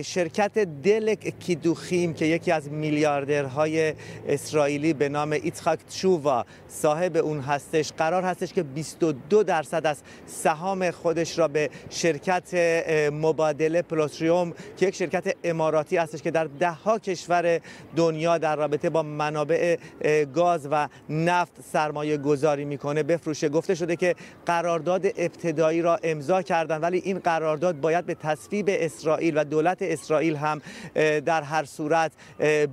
شرکت 0.02 0.58
دلک 0.58 1.38
کیدوخیم 1.38 2.14
که 2.14 2.24
یکی 2.24 2.52
از 2.52 2.70
میلیاردرهای 2.70 3.94
اسرائیلی 4.28 4.92
به 4.92 5.08
نام 5.08 5.32
ایتخاک 5.32 5.78
چووا 5.88 6.44
صاحب 6.68 7.16
اون 7.16 7.40
هستش 7.40 7.92
قرار 7.92 8.22
هستش 8.22 8.52
که 8.52 8.62
22 8.62 9.42
درصد 9.42 9.86
از 9.86 10.02
سهام 10.26 10.90
خودش 10.90 11.38
را 11.38 11.48
به 11.48 11.70
شرکت 11.90 12.54
مبادله 13.12 13.82
پلوتریوم 13.82 14.52
که 14.76 14.86
یک 14.86 14.94
شرکت 14.94 15.34
اماراتی 15.44 15.96
هستش 15.96 16.22
که 16.22 16.30
در 16.30 16.44
ده 16.44 16.70
ها 16.70 16.98
کشور 16.98 17.60
دنیا 17.96 18.38
در 18.38 18.56
رابطه 18.56 18.90
با 18.90 19.02
منابع 19.02 19.76
گاز 20.34 20.68
و 20.70 20.88
نفت 21.08 21.52
سرمایه 21.72 22.16
گذاری 22.16 22.64
می‌کنه. 22.64 23.02
بفروشه. 23.02 23.48
گفته 23.48 23.74
شده 23.74 23.96
که 23.96 24.14
قرارداد 24.46 25.06
ابتدایی 25.06 25.82
را 25.82 25.98
امضا 26.02 26.42
کردن 26.42 26.80
ولی 26.80 26.98
این 26.98 27.18
قرارداد 27.18 27.80
باید 27.80 28.06
به 28.06 28.14
تصویب 28.14 28.55
به 28.62 28.84
اسرائیل 28.84 29.38
و 29.38 29.44
دولت 29.44 29.78
اسرائیل 29.80 30.36
هم 30.36 30.62
در 31.20 31.42
هر 31.42 31.64
صورت 31.64 32.12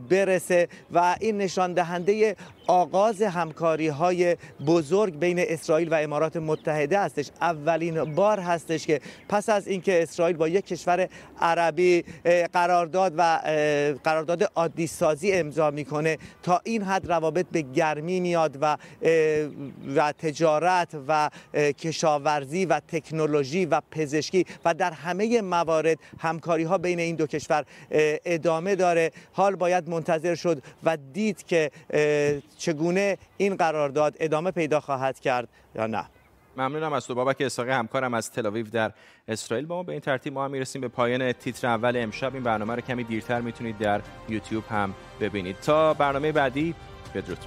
برسه 0.09 0.67
و 0.93 1.15
این 1.19 1.37
نشان 1.37 1.73
دهنده 1.73 2.35
آغاز 2.67 3.21
همکاری 3.21 3.87
های 3.87 4.37
بزرگ 4.67 5.19
بین 5.19 5.39
اسرائیل 5.39 5.89
و 5.89 5.93
امارات 5.93 6.37
متحده 6.37 6.99
هستش. 6.99 7.29
اولین 7.41 8.15
بار 8.15 8.39
هستش 8.39 8.87
که 8.87 9.01
پس 9.29 9.49
از 9.49 9.67
اینکه 9.67 10.03
اسرائیل 10.03 10.37
با 10.37 10.47
یک 10.47 10.65
کشور 10.65 11.09
عربی 11.41 12.03
قرارداد 12.53 13.13
و 13.17 13.39
قرارداد 14.03 14.51
عادی 14.55 14.87
سازی 14.87 15.31
امضا 15.31 15.71
می‌کنه 15.71 16.17
تا 16.43 16.61
این 16.63 16.83
حد 16.83 17.11
روابط 17.11 17.45
به 17.51 17.61
گرمی 17.61 18.19
میاد 18.19 18.57
و 18.61 18.77
و 19.95 20.11
تجارت 20.11 20.95
و 21.07 21.29
کشاورزی 21.53 22.65
و 22.65 22.79
تکنولوژی 22.79 23.65
و 23.65 23.81
پزشکی 23.91 24.45
و 24.65 24.73
در 24.73 24.91
همه 24.91 25.41
موارد 25.41 25.99
همکاری 26.19 26.63
ها 26.63 26.77
بین 26.77 26.99
این 26.99 27.15
دو 27.15 27.27
کشور 27.27 27.65
ادامه 28.25 28.75
داره. 28.75 29.11
حال 29.33 29.55
باید 29.55 29.89
منتظر 29.89 30.35
شد 30.35 30.63
و 30.83 30.97
دید 31.13 31.45
که 31.45 31.71
چگونه 32.63 33.17
این 33.37 33.55
قرارداد 33.55 34.15
ادامه 34.19 34.51
پیدا 34.51 34.79
خواهد 34.79 35.19
کرد 35.19 35.47
یا 35.75 35.87
نه؟ 35.87 36.05
ممنونم 36.57 36.93
از 36.93 37.07
تو 37.07 37.15
بابک 37.15 37.41
اساقی 37.41 37.71
همکارم 37.71 38.13
از 38.13 38.31
تلاویو 38.31 38.69
در 38.69 38.91
اسرائیل. 39.27 39.65
با 39.65 39.75
ما 39.75 39.83
به 39.83 39.91
این 39.91 40.01
ترتیب 40.01 40.33
ما 40.33 40.45
هم 40.45 40.51
می‌رسیم 40.51 40.81
به 40.81 40.87
پایان 40.87 41.31
تیتر 41.31 41.67
اول 41.67 41.97
امشب. 41.97 42.33
این 42.33 42.43
برنامه 42.43 42.75
رو 42.75 42.81
کمی 42.81 43.03
دیرتر 43.03 43.41
می‌تونید 43.41 43.77
در 43.77 44.01
یوتیوب 44.29 44.63
هم 44.69 44.93
ببینید. 45.19 45.55
تا 45.59 45.93
برنامه 45.93 46.31
بعدی 46.31 46.75
بدرود. 47.15 47.39